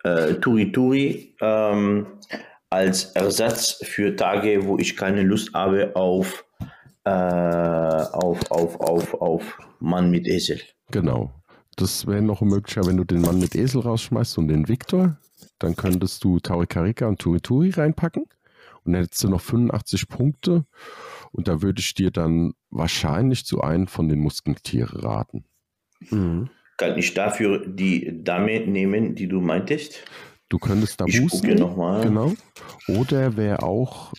[0.04, 2.06] äh, Turi Turi ähm,
[2.70, 6.44] als Ersatz für Tage, wo ich keine Lust habe auf,
[7.04, 10.60] äh, auf, auf, auf, auf Mann mit Esel.
[10.90, 11.32] Genau.
[11.76, 15.16] Das wäre noch möglicher, wenn du den Mann mit Esel rausschmeißt und den Viktor.
[15.58, 18.26] Dann könntest du Tauri Karika und Turi Turi reinpacken.
[18.85, 20.64] Und dann hättest du noch 85 Punkte.
[21.32, 25.45] Und da würde ich dir dann wahrscheinlich zu einem von den Musketieren raten.
[26.11, 26.51] Mhm.
[26.76, 30.05] Kann ich dafür die Dame nehmen, die du meintest?
[30.49, 31.55] Du könntest da ich boosten.
[31.55, 32.03] Nochmal.
[32.03, 32.35] Genau.
[32.89, 34.12] Oder wer auch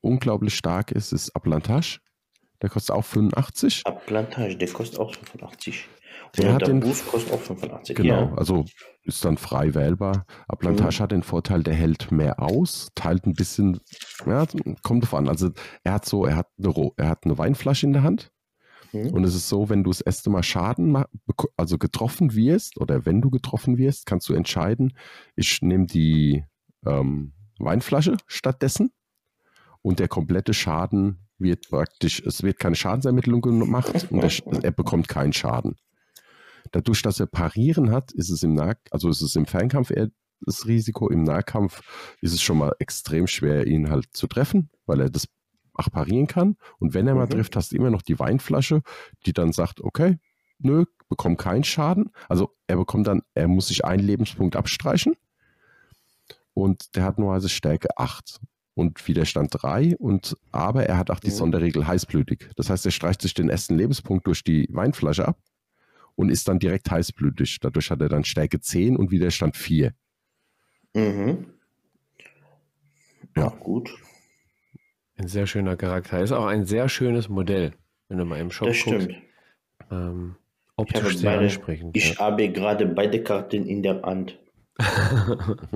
[0.00, 1.98] unglaublich stark ist, ist Aplantage.
[2.60, 3.82] Der kostet auch 85.
[3.84, 5.88] Aplantage, der kostet auch 85.
[6.38, 7.96] Der hat den- Boost kostet auch 85.
[7.96, 8.34] Genau, Ja.
[8.36, 8.64] also
[9.04, 10.24] ist dann frei wählbar.
[10.48, 13.80] Aplantage hat den Vorteil, der hält mehr aus, teilt ein bisschen,
[14.26, 14.46] ja,
[14.82, 15.28] kommt drauf an.
[15.28, 15.50] Also
[15.84, 18.32] er hat so, er hat eine, er hat eine Weinflasche in der Hand
[18.92, 19.08] Mhm.
[19.08, 20.96] und es ist so, wenn du das erste Mal Schaden,
[21.56, 24.96] also getroffen wirst oder wenn du getroffen wirst, kannst du entscheiden,
[25.36, 26.44] ich nehme die
[26.86, 28.90] ähm, Weinflasche stattdessen
[29.82, 35.08] und der komplette Schaden wird praktisch, es wird keine Schadensermittlung gemacht und Sch- er bekommt
[35.08, 35.76] keinen Schaden.
[36.72, 40.08] Dadurch, dass er parieren hat, ist es im Nah also ist es im Fernkampf eher
[40.44, 41.08] das Risiko.
[41.08, 41.80] Im Nahkampf
[42.20, 45.26] ist es schon mal extrem schwer, ihn halt zu treffen, weil er das
[45.74, 46.56] auch parieren kann.
[46.78, 47.30] Und wenn er mal Mhm.
[47.30, 48.82] trifft, hast du immer noch die Weinflasche,
[49.24, 50.18] die dann sagt, okay,
[50.58, 52.10] nö, bekomm keinen Schaden.
[52.28, 55.14] Also er bekommt dann, er muss sich einen Lebenspunkt abstreichen.
[56.54, 58.40] Und der hat normalerweise Stärke 8
[58.74, 59.96] und Widerstand 3.
[59.96, 61.34] Und, aber er hat auch die Mhm.
[61.36, 62.48] Sonderregel heißblütig.
[62.56, 65.38] Das heißt, er streicht sich den ersten Lebenspunkt durch die Weinflasche ab
[66.16, 67.58] und ist dann direkt heißblütig.
[67.60, 69.92] Dadurch hat er dann Stärke 10 und Widerstand 4.
[70.94, 71.46] Mhm.
[73.36, 73.46] Ja.
[73.48, 73.90] Auch gut.
[75.16, 76.20] Ein sehr schöner Charakter.
[76.22, 77.72] Ist auch ein sehr schönes Modell,
[78.08, 79.02] wenn du mal im Shop Das guckst.
[79.04, 79.22] stimmt.
[79.90, 80.36] Ähm,
[80.66, 81.96] Ich optisch habe, sehr beide, ansprechend.
[81.96, 84.38] ich habe gerade beide Karten in der Hand.
[84.78, 85.56] ja.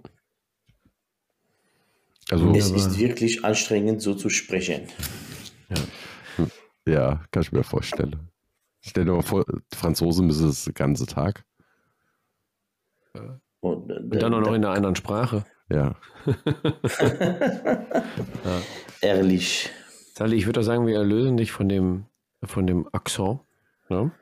[2.29, 4.89] Also, Es aber- ist wirklich anstrengend, so zu sprechen.
[6.85, 8.29] ja, kann ich mir vorstellen.
[8.87, 11.45] Stell dir mal vor, Franzosen müssen es den ganzen Tag.
[13.61, 15.45] Und, äh, Und dann auch noch in einer anderen Sprache.
[15.69, 15.97] Ja.
[19.01, 19.71] Ehrlich.
[20.15, 22.07] Sally, ich würde doch sagen, wir erlösen dich von dem,
[22.45, 23.41] von dem Akzent.
[23.89, 24.13] Ne?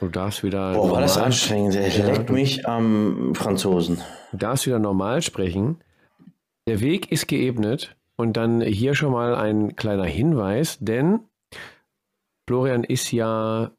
[0.00, 1.76] Du darfst wieder, Boah, war das anstrengend.
[1.76, 1.90] ey.
[1.98, 2.32] Ja.
[2.32, 4.00] Mich am Franzosen.
[4.32, 5.82] du darfst wieder normal sprechen.
[6.66, 7.96] Der Weg ist geebnet.
[8.16, 11.20] Und dann hier schon mal ein kleiner Hinweis, denn
[12.46, 13.72] Florian ist ja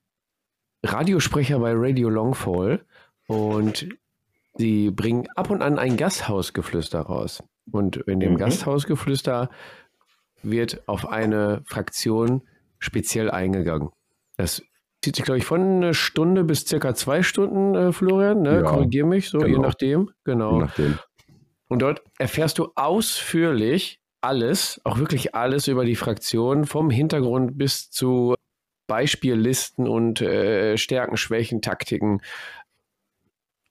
[0.92, 2.86] Radiosprecher bei Radio Longfall
[3.28, 3.88] und
[4.58, 7.44] sie bringen ab und an ein Gasthausgeflüster raus.
[7.72, 8.38] Und in dem Mhm.
[8.38, 9.50] Gasthausgeflüster
[10.44, 12.42] wird auf eine Fraktion
[12.80, 13.90] speziell eingegangen.
[14.38, 14.62] Das
[15.02, 18.42] zieht sich, glaube ich, von einer Stunde bis circa zwei Stunden, äh, Florian.
[18.44, 18.56] Ne?
[18.58, 19.62] Ja, Korrigier mich, so je genau.
[19.62, 20.02] nachdem.
[20.08, 20.60] Je Genau.
[20.60, 21.00] nachdem.
[21.68, 27.90] Und dort erfährst du ausführlich alles, auch wirklich alles über die Fraktion, vom Hintergrund bis
[27.90, 28.36] zu
[28.88, 32.22] Beispiellisten und äh, Stärken, Schwächen, Taktiken.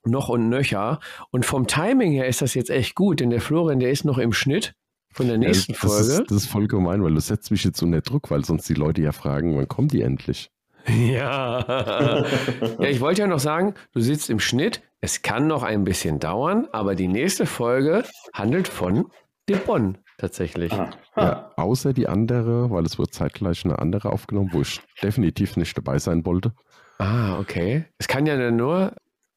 [0.03, 0.99] Noch und nöcher.
[1.31, 4.19] Und vom Timing her ist das jetzt echt gut, denn der Florian, der ist noch
[4.19, 4.75] im Schnitt
[5.11, 6.21] von der nächsten das, Folge.
[6.21, 8.73] Ist, das ist voll gemein, weil du setzt mich jetzt unter Druck, weil sonst die
[8.73, 10.51] Leute ja fragen, wann kommt die endlich?
[10.87, 12.25] Ja.
[12.79, 14.81] ja, ich wollte ja noch sagen, du sitzt im Schnitt.
[15.01, 18.03] Es kann noch ein bisschen dauern, aber die nächste Folge
[18.33, 19.07] handelt von
[19.49, 20.71] De Bonn tatsächlich.
[20.73, 20.89] Ah.
[21.15, 25.77] Ja, außer die andere, weil es wird zeitgleich eine andere aufgenommen, wo ich definitiv nicht
[25.77, 26.53] dabei sein wollte.
[26.99, 27.85] Ah, okay.
[27.97, 28.93] Es kann ja dann nur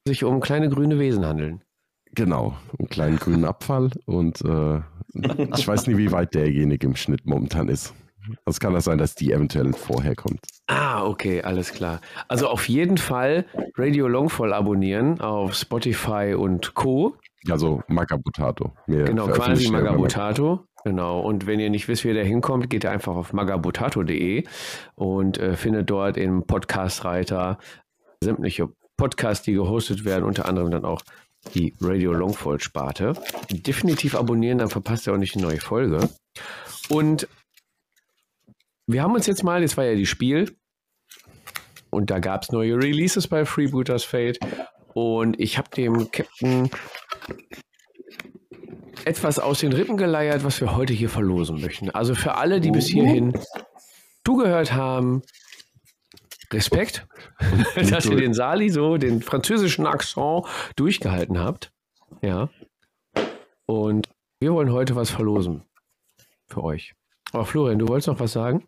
[0.06, 1.62] sich um kleine grüne Wesen handeln.
[2.12, 4.80] Genau, einen kleinen grünen Abfall und äh,
[5.56, 7.94] ich weiß nie, wie weit derjenige im Schnitt momentan ist.
[8.44, 10.40] Es kann ja sein, dass die eventuell vorher kommt.
[10.66, 12.00] Ah, okay, alles klar.
[12.28, 13.44] Also auf jeden Fall
[13.76, 17.16] Radio Longfall abonnieren auf Spotify und Co.
[17.48, 18.72] Also Magabutato.
[18.86, 20.64] Wir Genau, quasi Magabutato.
[20.84, 21.20] Genau.
[21.20, 24.44] Und wenn ihr nicht wisst, wie ihr da hinkommt, geht ihr einfach auf magabutato.de
[24.94, 27.58] und äh, findet dort im Podcast-Reiter
[28.22, 31.02] sämtliche Podcasts, die gehostet werden, unter anderem dann auch
[31.54, 33.14] die Radio Longfall-Sparte.
[33.50, 36.08] Definitiv abonnieren, dann verpasst ihr auch nicht die neue Folge.
[36.88, 37.28] Und
[38.88, 40.56] wir haben uns jetzt mal, jetzt war ja die Spiel,
[41.90, 44.38] und da gab es neue Releases bei Freebooters Fate.
[44.94, 46.70] Und ich habe dem Captain
[49.04, 51.90] etwas aus den Rippen geleiert, was wir heute hier verlosen möchten.
[51.90, 53.32] Also für alle, die bis hierhin
[54.24, 55.22] zugehört haben,
[56.52, 57.06] Respekt.
[57.90, 61.72] dass ihr den Sali so, den französischen Akzent durchgehalten habt.
[62.22, 62.48] Ja.
[63.66, 64.08] Und
[64.40, 65.62] wir wollen heute was verlosen
[66.46, 66.94] für euch.
[67.32, 68.66] Aber Florian, du wolltest noch was sagen?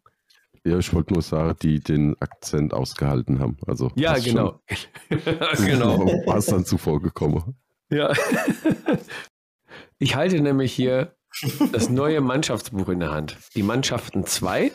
[0.65, 3.57] Ja, ich wollte nur sagen, die den Akzent ausgehalten haben.
[3.67, 4.61] Also ja, genau.
[5.09, 6.07] genau.
[6.27, 7.57] War es dann zuvor gekommen.
[7.91, 8.13] Ja.
[9.99, 11.17] ich halte nämlich hier
[11.73, 13.39] das neue Mannschaftsbuch in der Hand.
[13.55, 14.73] Die Mannschaften 2.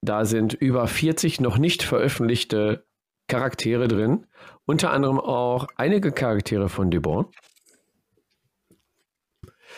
[0.00, 2.86] Da sind über 40 noch nicht veröffentlichte
[3.28, 4.26] Charaktere drin.
[4.64, 7.26] Unter anderem auch einige Charaktere von Debon.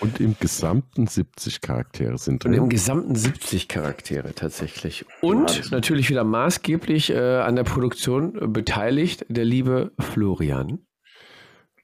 [0.00, 2.52] Und im gesamten 70 Charaktere sind drin.
[2.52, 5.04] Und im gesamten 70 Charaktere tatsächlich.
[5.20, 10.78] Und natürlich wieder maßgeblich äh, an der Produktion beteiligt der liebe Florian.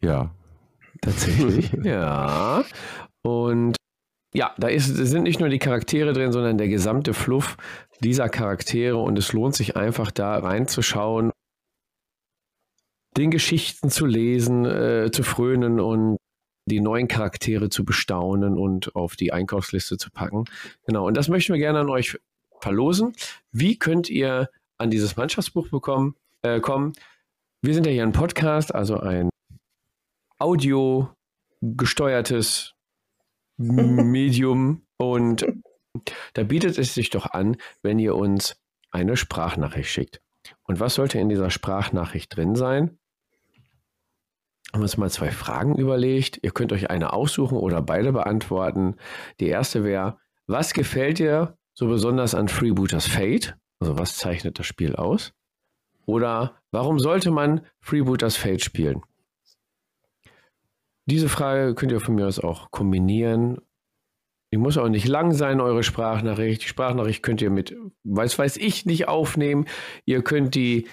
[0.01, 0.35] Ja.
[1.03, 1.73] Tatsächlich.
[1.85, 2.65] ja.
[3.23, 3.77] Und
[4.35, 7.57] ja, da ist, sind nicht nur die Charaktere drin, sondern der gesamte Fluff
[8.01, 8.97] dieser Charaktere.
[8.97, 11.33] Und es lohnt sich einfach da reinzuschauen,
[13.17, 16.17] den Geschichten zu lesen, äh, zu frönen und
[16.67, 20.45] die neuen Charaktere zu bestaunen und auf die Einkaufsliste zu packen.
[20.87, 22.19] Genau, und das möchten wir gerne an euch
[22.61, 23.13] verlosen.
[23.53, 26.93] Wie könnt ihr an dieses Mannschaftsbuch bekommen, äh, kommen?
[27.63, 29.31] Wir sind ja hier ein Podcast, also ein
[30.39, 31.09] audio
[31.61, 32.75] gesteuertes
[33.57, 35.47] Medium und
[36.35, 38.57] da bietet es sich doch an, wenn ihr uns
[38.91, 40.21] eine Sprachnachricht schickt.
[40.65, 42.99] Und was sollte in dieser Sprachnachricht drin sein?
[44.77, 46.39] Haben uns mal zwei Fragen überlegt.
[46.43, 48.97] Ihr könnt euch eine aussuchen oder beide beantworten.
[49.41, 53.57] Die erste wäre, was gefällt dir so besonders an Freebooters Fate?
[53.81, 55.33] Also was zeichnet das Spiel aus?
[56.05, 59.03] Oder warum sollte man Freebooters Fate spielen?
[61.07, 63.63] Diese Frage könnt ihr von mir aus auch kombinieren.
[64.53, 66.63] Die muss auch nicht lang sein, eure Sprachnachricht.
[66.63, 67.75] Die Sprachnachricht könnt ihr mit,
[68.05, 69.65] weiß weiß ich, nicht aufnehmen.
[70.05, 70.87] Ihr könnt die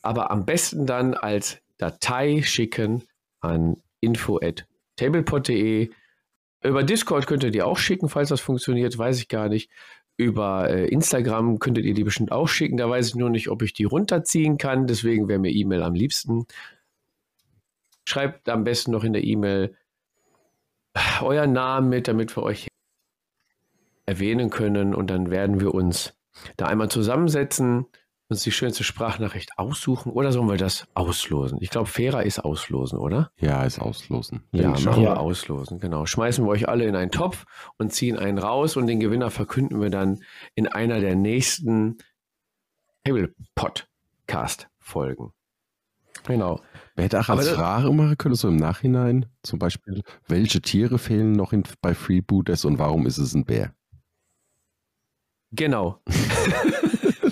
[0.00, 3.02] aber am besten dann als Datei schicken
[3.40, 5.90] an info@tablepod.de.
[6.62, 9.68] Über Discord könnt ihr auch schicken, falls das funktioniert, weiß ich gar nicht.
[10.16, 12.76] Über äh, Instagram könntet ihr die bestimmt auch schicken.
[12.76, 14.86] Da weiß ich nur nicht, ob ich die runterziehen kann.
[14.86, 16.46] Deswegen wäre mir E-Mail am liebsten.
[18.06, 19.74] Schreibt am besten noch in der E-Mail
[21.20, 22.68] euren Namen mit, damit wir euch
[24.06, 24.94] erwähnen können.
[24.94, 26.14] Und dann werden wir uns
[26.56, 27.86] da einmal zusammensetzen
[28.32, 31.58] uns die schönste Sprachnachricht aussuchen oder sollen wir das auslosen?
[31.60, 33.30] Ich glaube, fairer ist auslosen, oder?
[33.38, 34.42] Ja, ist auslosen.
[34.52, 36.06] Ja, machen wir auslosen, genau.
[36.06, 37.44] Schmeißen wir euch alle in einen Topf
[37.78, 40.22] und ziehen einen raus und den Gewinner verkünden wir dann
[40.54, 41.98] in einer der nächsten
[43.04, 45.32] Table Podcast Folgen.
[46.24, 46.60] Genau.
[46.94, 51.32] Wer hätte auch als Frage machen können, so im Nachhinein, zum Beispiel, welche Tiere fehlen
[51.32, 53.74] noch in, bei Freebooters und warum ist es ein Bär?
[55.52, 56.00] Genau.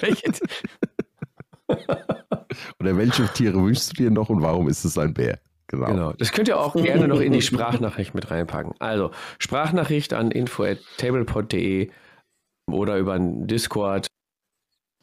[0.00, 0.32] Welche,
[2.80, 5.38] Oder welche Tiere wünschst du dir noch und warum ist es ein Bär?
[5.68, 5.86] Genau.
[5.86, 6.12] genau.
[6.14, 8.74] Das könnt ihr auch gerne noch in die Sprachnachricht mit reinpacken.
[8.80, 11.90] Also Sprachnachricht an info@tablepod.de
[12.66, 14.08] oder über Discord,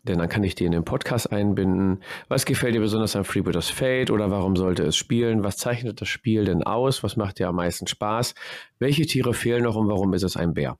[0.07, 2.03] denn dann kann ich die in den Podcast einbinden.
[2.27, 5.43] Was gefällt dir besonders an Freebooters Fate oder warum sollte es spielen?
[5.43, 7.03] Was zeichnet das Spiel denn aus?
[7.03, 8.33] Was macht dir am meisten Spaß?
[8.79, 10.77] Welche Tiere fehlen noch und warum ist es ein Bär?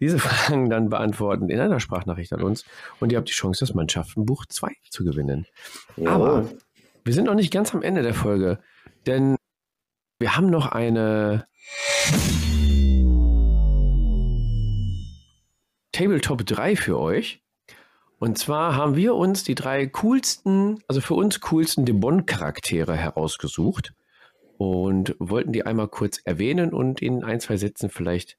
[0.00, 2.64] Diese Fragen dann beantworten in einer Sprachnachricht an uns
[3.00, 5.46] und ihr habt die Chance, das Mannschaftenbuch 2 zu gewinnen.
[5.96, 6.10] Ja.
[6.10, 6.48] Aber
[7.04, 8.58] wir sind noch nicht ganz am Ende der Folge,
[9.06, 9.36] denn
[10.18, 11.46] wir haben noch eine
[15.92, 17.43] Tabletop 3 für euch.
[18.24, 23.92] Und zwar haben wir uns die drei coolsten, also für uns coolsten Debon-Charaktere herausgesucht
[24.56, 28.38] und wollten die einmal kurz erwähnen und in ein, zwei Sätzen vielleicht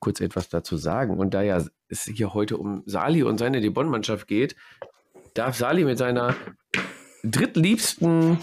[0.00, 1.18] kurz etwas dazu sagen.
[1.18, 4.54] Und da ja es hier heute um Sali und seine Debon-Mannschaft geht,
[5.32, 6.36] darf Sali mit seiner
[7.24, 8.38] drittliebsten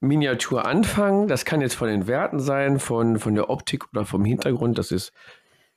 [0.00, 1.28] Miniatur anfangen.
[1.28, 4.78] Das kann jetzt von den Werten sein, von, von der Optik oder vom Hintergrund.
[4.78, 5.12] Das ist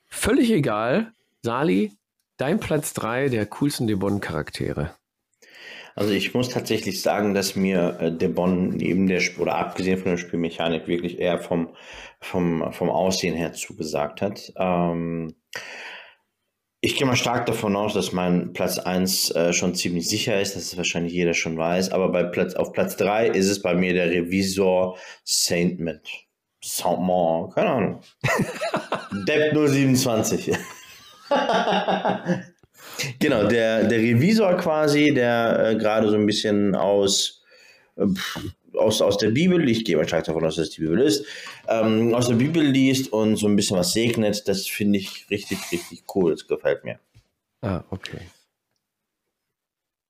[0.07, 1.13] völlig egal.
[1.43, 1.95] Sali,
[2.41, 4.95] dein Platz 3 der coolsten Debon-Charaktere.
[5.93, 9.99] Also ich muss tatsächlich sagen, dass mir äh, der Bonn neben der Sp oder abgesehen
[9.99, 11.75] von der Spielmechanik wirklich eher vom,
[12.19, 14.51] vom, vom Aussehen her zugesagt hat.
[14.55, 15.35] Ähm,
[16.79, 20.55] ich gehe mal stark davon aus, dass mein Platz 1 äh, schon ziemlich sicher ist,
[20.55, 23.75] dass es wahrscheinlich jeder schon weiß, aber bei Platz, auf Platz 3 ist es bei
[23.75, 26.07] mir der Revisor Saintment.
[26.63, 28.01] Saint-Mont, keine Ahnung.
[29.27, 30.53] Depp 027.
[33.19, 37.43] Genau, der, der Revisor quasi, der äh, gerade so ein bisschen aus,
[37.95, 38.05] äh,
[38.77, 41.25] aus, aus der Bibel, ich gehe mal stark davon aus, dass es die Bibel ist,
[41.67, 45.59] ähm, aus der Bibel liest und so ein bisschen was segnet, das finde ich richtig,
[45.71, 46.31] richtig cool.
[46.31, 46.99] Das gefällt mir.
[47.61, 48.19] Ah, okay.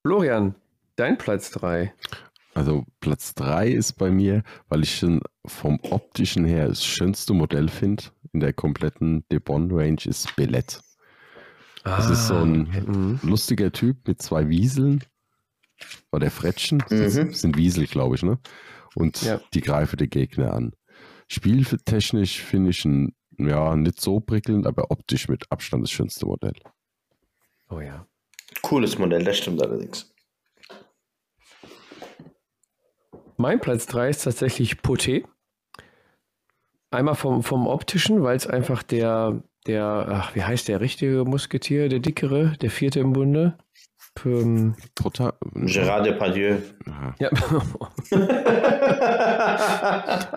[0.06, 0.56] Florian,
[0.96, 1.94] dein Platz 3.
[2.54, 7.70] Also Platz 3 ist bei mir, weil ich schon vom optischen her das schönste Modell
[7.70, 8.04] finde
[8.34, 10.82] in der kompletten Debon Range ist Billett.
[11.84, 13.20] Das ist so ein mhm.
[13.24, 15.04] lustiger Typ mit zwei Wieseln.
[16.12, 16.84] Oder Frettchen.
[16.90, 17.34] Das Mhm.
[17.34, 18.40] sind Wiesel, glaube ich, ne?
[18.96, 19.42] Und Ja.
[19.54, 20.74] die greifen den Gegner an.
[21.28, 26.54] Spieltechnisch finde ich ihn, ja, nicht so prickelnd, aber optisch mit Abstand das schönste Modell.
[27.70, 28.06] Oh ja.
[28.62, 30.14] Cooles Modell, das stimmt allerdings.
[33.38, 35.26] Mein Platz 3 ist tatsächlich Poté.
[36.92, 41.90] Einmal vom, vom optischen, weil es einfach der, der, ach, wie heißt der richtige Musketier,
[41.90, 43.58] der dickere, der vierte im Bunde?
[44.26, 46.58] Ähm, Prota Gérard Depardieu.
[47.20, 47.30] Ja.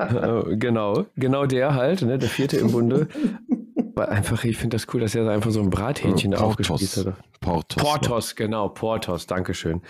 [0.04, 3.08] Äh, genau, genau der halt, ne, der vierte im Bunde.
[3.94, 7.14] Weil einfach, ich finde das cool, dass er einfach so ein Brathähnchen da aufgespießt hat.
[7.40, 7.82] Portos.
[7.82, 9.82] Portos, genau, Portos, Dankeschön.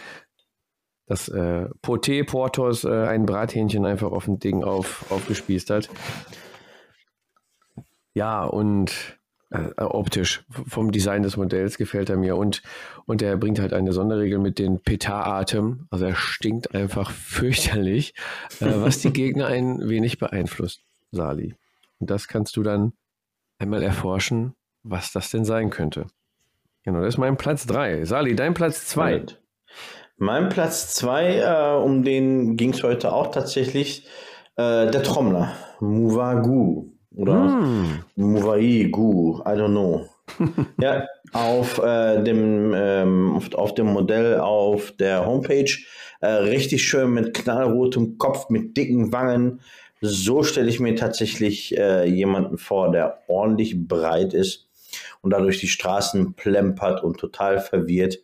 [1.07, 5.91] Das äh, Poté Portos, äh, ein Brathähnchen einfach auf dem Ding auf, aufgespießt hat.
[8.15, 9.19] Ja, und
[9.55, 12.37] äh, optisch, vom Design des Modells gefällt er mir.
[12.37, 12.63] Und,
[13.07, 15.87] und er bringt halt eine Sonderregel mit den Petar-Atem.
[15.91, 18.15] Also er stinkt einfach fürchterlich,
[18.61, 20.83] äh, was die Gegner ein wenig beeinflusst,
[21.13, 21.55] Sali.
[22.01, 22.93] Und das kannst du dann
[23.59, 26.07] einmal erforschen, was das denn sein könnte.
[26.83, 28.05] Genau, das ist mein Platz 3.
[28.05, 29.11] Sali, dein Platz 2.
[29.11, 29.41] Spannend.
[30.17, 34.07] Mein Platz 2, äh, um den ging es heute auch tatsächlich,
[34.57, 38.05] äh, der Trommler, Mouvagu oder Hm.
[38.17, 40.09] Mouvaï, Gu, I don't know.
[40.81, 45.71] ja, auf, äh, dem, ähm, auf, auf dem Modell auf der Homepage,
[46.21, 49.61] äh, richtig schön mit knallrotem Kopf, mit dicken Wangen.
[50.01, 54.69] So stelle ich mir tatsächlich äh, jemanden vor, der ordentlich breit ist
[55.21, 58.19] und dadurch die Straßen plempert und total verwirrt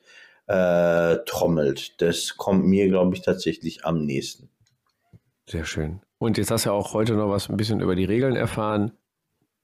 [0.47, 2.01] äh, trommelt.
[2.01, 4.49] Das kommt mir, glaube ich, tatsächlich am nächsten.
[5.47, 6.01] Sehr schön.
[6.21, 8.93] Und jetzt hast du ja auch heute noch was ein bisschen über die Regeln erfahren.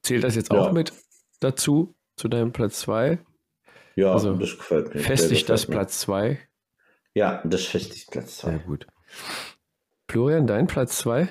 [0.02, 0.58] Zählt das jetzt Ja.
[0.60, 0.90] auch mit
[1.40, 3.18] dazu, zu deinem Platz 2?
[3.94, 5.00] Ja, Also, das gefällt mir.
[5.00, 5.74] Festigt das mir.
[5.74, 6.38] Platz 2?
[7.14, 8.64] Ja, das festigt Platz Sehr 2.
[8.64, 8.86] gut.
[10.08, 11.28] Florian, dein Platz 2?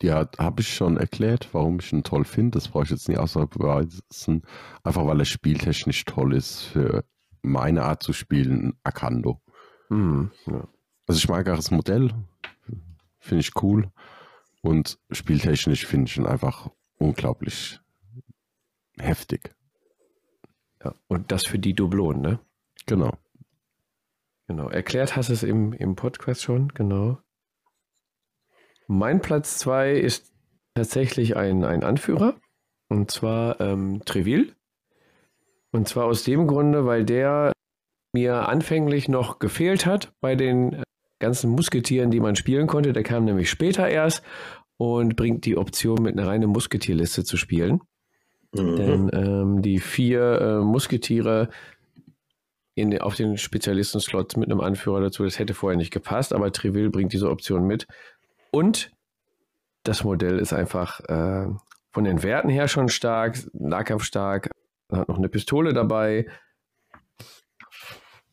[0.00, 2.52] Ja, habe ich schon erklärt, warum ich ihn toll finde.
[2.58, 4.42] Das brauche ich jetzt nicht außerhalb beweisen.
[4.82, 7.04] Einfach weil er spieltechnisch toll ist für
[7.42, 9.42] meine Art zu spielen, Akando.
[9.88, 10.66] Hm, ja.
[11.06, 12.12] Also ich mag auch das Modell,
[13.18, 13.90] finde ich cool.
[14.62, 17.80] Und spieltechnisch finde ich ihn einfach unglaublich
[18.98, 19.54] heftig.
[20.84, 20.94] ja.
[21.06, 22.40] Und das für die Dublonen, ne?
[22.86, 23.12] Genau.
[24.48, 24.68] Genau.
[24.68, 27.18] Erklärt hast du es im, im Podcast schon, genau.
[28.86, 30.32] Mein Platz 2 ist
[30.74, 32.40] tatsächlich ein, ein Anführer.
[32.88, 34.54] Und zwar ähm, Treville.
[35.70, 37.52] Und zwar aus dem Grunde, weil der
[38.14, 40.82] mir anfänglich noch gefehlt hat bei den
[41.18, 42.92] ganzen Musketieren, die man spielen konnte.
[42.92, 44.22] Der kam nämlich später erst
[44.76, 47.80] und bringt die Option, mit einer reinen Musketierliste zu spielen.
[48.52, 48.76] Mhm.
[48.76, 51.48] Denn ähm, die vier äh, Musketiere
[52.74, 56.90] in, auf den Spezialisten-Slot mit einem Anführer dazu, das hätte vorher nicht gepasst, aber Treville
[56.90, 57.86] bringt diese Option mit.
[58.50, 58.92] Und
[59.82, 61.48] das Modell ist einfach äh,
[61.90, 64.50] von den Werten her schon stark, nahkampfstark,
[64.92, 66.26] hat noch eine Pistole dabei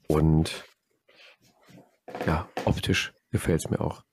[0.07, 0.63] und
[2.25, 4.03] ja, optisch gefällt es mir auch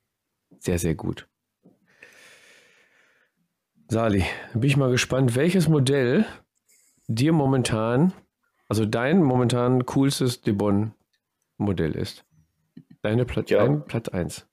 [0.59, 1.27] sehr, sehr gut.
[3.89, 4.23] Sali,
[4.53, 6.25] bin ich mal gespannt, welches Modell
[7.07, 8.13] dir momentan,
[8.67, 12.25] also dein momentan coolstes Debon-Modell ist.
[13.01, 13.59] Deine Platz, Ja.
[13.59, 14.47] dein Platz 1.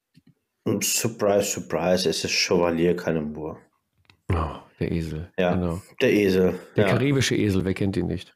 [0.64, 3.58] Und surprise, surprise, es ist Chevalier Cannonbourg.
[4.32, 5.32] Oh, der Esel.
[5.38, 5.54] Ja.
[5.54, 5.80] Genau.
[6.00, 6.58] Der Esel.
[6.76, 6.90] Der ja.
[6.92, 8.34] karibische Esel, wer kennt ihn nicht?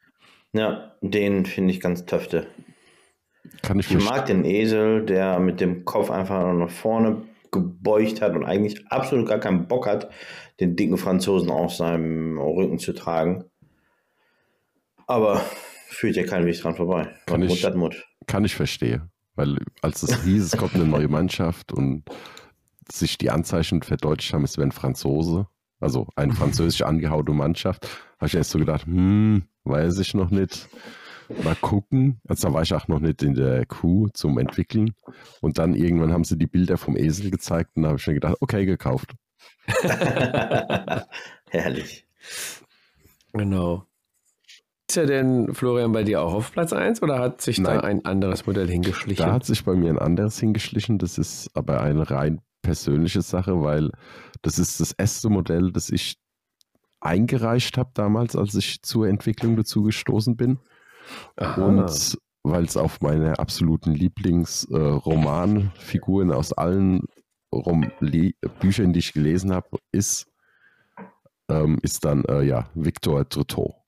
[0.53, 2.47] ja, den finde ich ganz töfte.
[3.61, 4.15] Kann ich Ich verstehen.
[4.15, 9.27] mag den Esel, der mit dem Kopf einfach nach vorne gebeugt hat und eigentlich absolut
[9.27, 10.09] gar keinen Bock hat,
[10.59, 13.45] den dicken Franzosen auf seinem Rücken zu tragen.
[15.07, 15.41] Aber
[15.87, 17.09] führt ja kein Weg dran vorbei.
[17.25, 18.05] Kann Was ich- Mut Mut.
[18.27, 19.11] Kann ich verstehen.
[19.35, 22.03] Weil als es hieß, es kommt eine neue Mannschaft und
[22.91, 25.47] sich die Anzeichen verdeutlicht haben, es wäre ein Franzose,
[25.79, 27.85] also eine französisch angehauene Mannschaft,
[28.17, 30.69] habe ich erst so gedacht, hm, weiß ich noch nicht.
[31.43, 32.19] Mal gucken.
[32.27, 34.93] Also da war ich auch noch nicht in der Crew zum Entwickeln.
[35.41, 38.15] Und dann irgendwann haben sie die Bilder vom Esel gezeigt und da habe ich mir
[38.15, 39.13] gedacht, okay, gekauft.
[41.49, 42.05] Herrlich.
[43.33, 43.85] Genau.
[44.87, 47.81] Ist er denn, Florian, bei dir auch auf Platz 1 oder hat sich da Nein.
[47.81, 49.25] ein anderes Modell hingeschlichen?
[49.25, 50.99] Da hat sich bei mir ein anderes hingeschlichen.
[50.99, 53.91] Das ist aber eine rein persönliche Sache, weil
[54.41, 56.17] das ist das erste Modell, das ich
[56.99, 60.59] eingereicht habe damals, als ich zur Entwicklung dazu gestoßen bin.
[61.37, 61.65] Aha.
[61.65, 67.01] Und weil es auf meine absoluten Lieblingsromanfiguren aus allen
[67.51, 67.91] Rom
[68.59, 70.27] Büchern, die ich gelesen habe, ist,
[71.49, 73.83] ähm, ist dann äh, ja Victor Trotteau.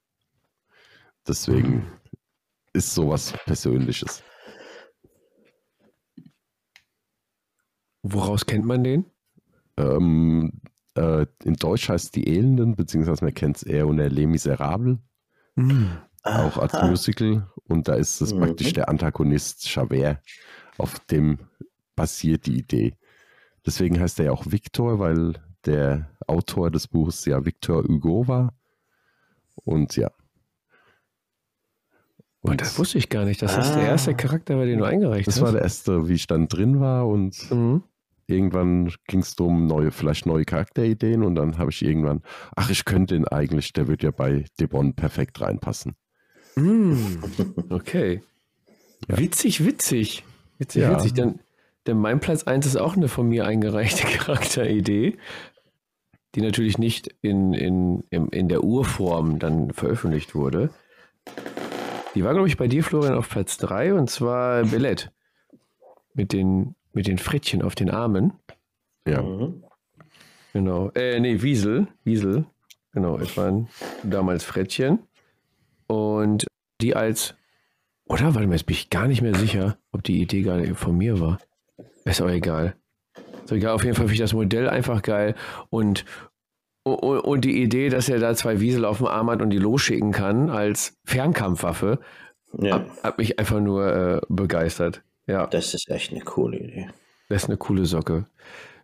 [1.27, 1.83] Deswegen mhm.
[2.73, 4.23] ist sowas Persönliches.
[8.03, 9.05] Woraus kennt man den?
[9.75, 10.61] Ähm,
[10.95, 14.97] äh, in Deutsch heißt die Elenden, beziehungsweise man kennt es eher unter Les Miserables.
[15.55, 15.97] Mhm.
[16.27, 17.47] Auch als Musical.
[17.67, 18.39] Und da ist es mhm.
[18.39, 20.19] praktisch der Antagonist Javert,
[20.77, 21.39] auf dem
[21.95, 22.95] basiert die Idee.
[23.65, 25.33] Deswegen heißt er ja auch Victor, weil
[25.65, 28.53] der Autor des Buches ja Victor Hugo war.
[29.63, 30.11] Und ja.
[32.41, 33.41] Und oh, das wusste ich gar nicht.
[33.41, 33.61] Das ah.
[33.61, 33.87] ist der ah.
[33.87, 35.41] erste Charakter, den du eingereicht das hast.
[35.41, 37.83] Das war der erste, wie ich dann drin war und mhm
[38.27, 42.21] irgendwann ging es um neue, vielleicht neue Charakterideen und dann habe ich irgendwann,
[42.55, 45.95] ach, ich könnte ihn eigentlich, der wird ja bei Debon perfekt reinpassen.
[46.57, 47.17] Mm,
[47.69, 48.23] okay.
[49.07, 49.17] Ja.
[49.17, 50.23] Witzig, witzig.
[50.57, 50.95] Witzig, ja.
[50.95, 51.13] witzig.
[51.13, 51.39] Denn,
[51.85, 55.17] denn mein Platz 1 ist auch eine von mir eingereichte Charakteridee,
[56.35, 60.69] die natürlich nicht in, in, in, in der Urform dann veröffentlicht wurde.
[62.15, 65.11] Die war, glaube ich, bei dir, Florian, auf Platz 3 und zwar Billett.
[66.13, 68.33] Mit den mit den Frettchen auf den Armen.
[69.07, 69.21] Ja.
[69.21, 69.63] Mhm.
[70.51, 70.89] Genau.
[70.95, 71.87] Äh, nee, Wiesel.
[72.03, 72.45] Wiesel.
[72.91, 73.67] Genau, es waren
[74.03, 74.99] damals Frettchen.
[75.87, 76.45] Und
[76.81, 77.35] die als.
[78.05, 78.35] Oder?
[78.35, 81.19] Warte mal, jetzt bin ich gar nicht mehr sicher, ob die Idee gerade von mir
[81.19, 81.39] war.
[82.05, 82.75] Ist auch egal.
[83.45, 85.35] So egal, auf jeden Fall finde ich das Modell einfach geil.
[85.69, 86.05] Und,
[86.83, 89.57] und, und, die Idee, dass er da zwei Wiesel auf dem Arm hat und die
[89.57, 91.99] losschicken kann als Fernkampfwaffe,
[92.53, 92.75] ja.
[92.75, 95.01] hat, hat, mich einfach nur äh, begeistert.
[95.27, 95.47] Ja.
[95.47, 96.89] Das ist echt eine coole Idee.
[97.29, 98.25] Das ist eine coole Socke.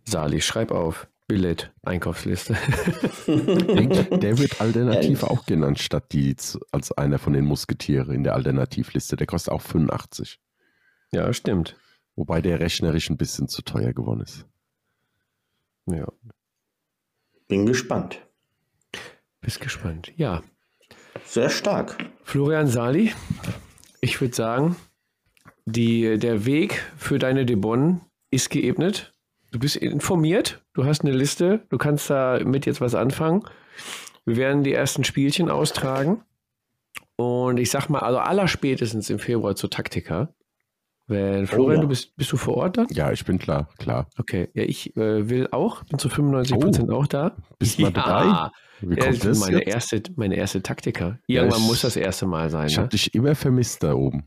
[0.06, 1.08] Sali, schreib auf.
[1.28, 2.54] Billett, Einkaufsliste.
[3.28, 6.36] der wird alternativ auch genannt, statt die
[6.72, 9.16] als einer von den Musketiere in der Alternativliste.
[9.16, 10.40] Der kostet auch 85.
[11.12, 11.78] Ja, stimmt.
[12.16, 14.46] Wobei der rechnerisch ein bisschen zu teuer geworden ist.
[15.86, 16.08] Ja.
[17.48, 18.26] Bin gespannt.
[19.42, 20.44] Bist gespannt, ja.
[21.26, 21.98] Sehr stark.
[22.24, 23.14] Florian Sali,
[24.02, 24.76] ich würde sagen,
[25.66, 28.02] die, der Weg für deine Debon
[28.32, 29.13] ist geebnet.
[29.54, 33.44] Du bist informiert, du hast eine Liste, du kannst da mit jetzt was anfangen.
[34.26, 36.24] Wir werden die ersten Spielchen austragen.
[37.18, 40.34] Und ich sag mal, also allerspätestens im Februar zur Taktika.
[41.06, 42.88] Wenn Florian, oh, du bist, bist du vor Ort dann?
[42.90, 44.10] Ja, ich bin klar, klar.
[44.18, 47.36] Okay, ja, ich äh, will auch, bin zu 95 Prozent oh, auch da.
[47.60, 47.90] Bist du ja.
[47.90, 48.52] mal dabei?
[48.82, 49.68] Wie kommt ja, das meine jetzt?
[49.68, 51.20] erste, meine erste Taktiker.
[51.28, 52.68] Irgendwann ja, muss das erste Mal sein.
[52.68, 52.82] Ich ne?
[52.82, 54.24] habe dich immer vermisst da oben.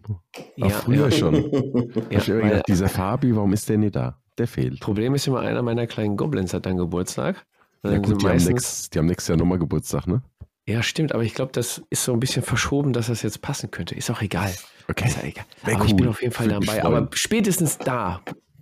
[0.61, 1.35] Auch früher schon.
[2.11, 4.20] ja, ich gedacht, dieser Fabi, warum ist der nicht da?
[4.39, 4.80] Der fehlt.
[4.80, 7.47] Problem ist immer, einer meiner kleinen Goblins hat dann Geburtstag.
[7.82, 10.22] Ja, gut, die, meistens, haben nix, die haben nächstes Jahr nochmal Geburtstag, ne?
[10.68, 13.70] Ja, stimmt, aber ich glaube, das ist so ein bisschen verschoben, dass das jetzt passen
[13.70, 13.95] könnte.
[13.95, 14.53] Ist auch egal.
[14.89, 15.07] Okay.
[15.07, 15.45] Ist auch egal.
[15.62, 15.87] aber cool.
[15.87, 16.84] ich bin auf jeden Fall dabei.
[16.84, 18.20] Aber spätestens da,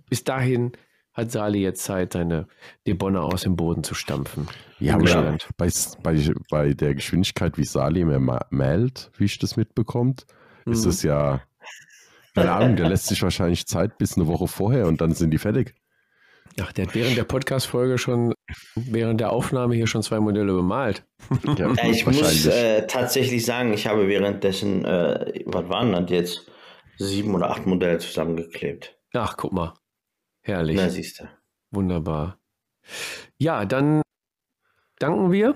[0.09, 0.73] bis dahin
[1.13, 2.47] hat Sali jetzt Zeit, seine
[2.85, 4.47] Debonne aus dem Boden zu stampfen.
[4.79, 5.69] Ja, aber bei,
[6.03, 8.19] bei, bei der Geschwindigkeit, wie Sali mir
[8.49, 10.27] mailt, wie ich das mitbekommt,
[10.65, 10.73] mhm.
[10.73, 11.41] ist es ja,
[12.35, 15.37] keine Ahnung, der lässt sich wahrscheinlich Zeit bis eine Woche vorher und dann sind die
[15.37, 15.73] fertig.
[16.61, 18.33] Ach, der hat während der Podcast-Folge schon,
[18.75, 21.05] während der Aufnahme hier schon zwei Modelle bemalt.
[21.57, 26.49] Ja, ich muss äh, tatsächlich sagen, ich habe währenddessen, äh, was waren das jetzt,
[26.97, 28.97] sieben oder acht Modelle zusammengeklebt.
[29.13, 29.73] Ach, guck mal.
[30.43, 30.77] Herrlich.
[30.77, 31.29] Na, siehst du.
[31.71, 32.39] Wunderbar.
[33.37, 34.01] Ja, dann
[34.99, 35.55] danken wir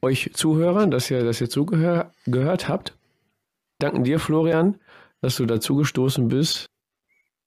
[0.00, 2.96] euch Zuhörern, dass ihr, dass ihr zugehört habt.
[3.78, 4.80] Danken dir, Florian,
[5.20, 6.66] dass du dazu gestoßen bist,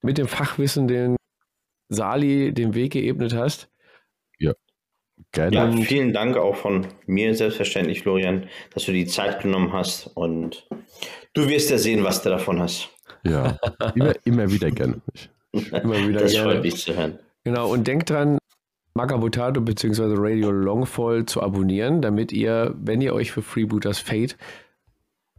[0.02, 1.16] mit dem Fachwissen, den
[1.88, 3.68] Sali den Weg geebnet hast.
[4.38, 4.52] Ja,
[5.32, 5.56] gerne.
[5.56, 10.66] Ja, vielen Dank auch von mir selbstverständlich, Florian, dass du die Zeit genommen hast und
[11.34, 12.90] du wirst ja sehen, was du davon hast.
[13.24, 13.58] Ja,
[13.94, 15.00] immer, immer wieder gerne.
[15.52, 16.52] Immer wieder das gerne.
[16.52, 17.18] freut mich zu hören.
[17.44, 18.38] Genau, und denkt dran,
[18.94, 20.14] Magabotato bzw.
[20.16, 24.36] Radio Longfall zu abonnieren, damit ihr, wenn ihr euch für Freebooters Fate,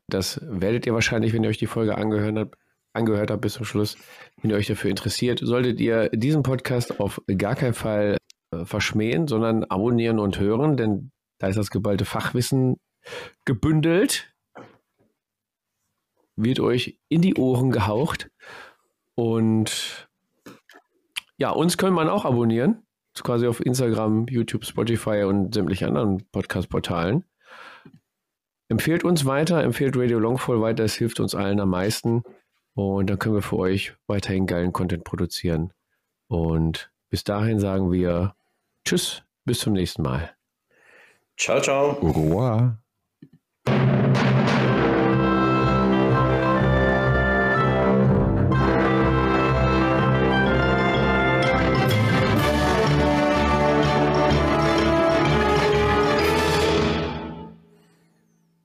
[0.07, 2.57] das werdet ihr wahrscheinlich, wenn ihr euch die Folge angehört habt,
[2.93, 3.97] angehört habt bis zum Schluss,
[4.41, 8.17] wenn ihr euch dafür interessiert, solltet ihr diesen Podcast auf gar keinen Fall
[8.51, 12.77] äh, verschmähen, sondern abonnieren und hören, denn da ist das geballte Fachwissen
[13.45, 14.33] gebündelt,
[16.35, 18.29] wird euch in die Ohren gehaucht
[19.15, 20.07] und
[21.37, 22.83] ja, uns können man auch abonnieren,
[23.21, 27.25] quasi auf Instagram, YouTube, Spotify und sämtlichen anderen Podcast-Portalen.
[28.73, 32.23] Empfehlt uns weiter, empfehlt Radio Longfall weiter, es hilft uns allen am meisten.
[32.73, 35.71] Und dann können wir für euch weiterhin geilen Content produzieren.
[36.27, 38.33] Und bis dahin sagen wir
[38.83, 40.35] Tschüss, bis zum nächsten Mal.
[41.37, 41.99] Ciao, ciao.
[42.01, 42.79] Au revoir.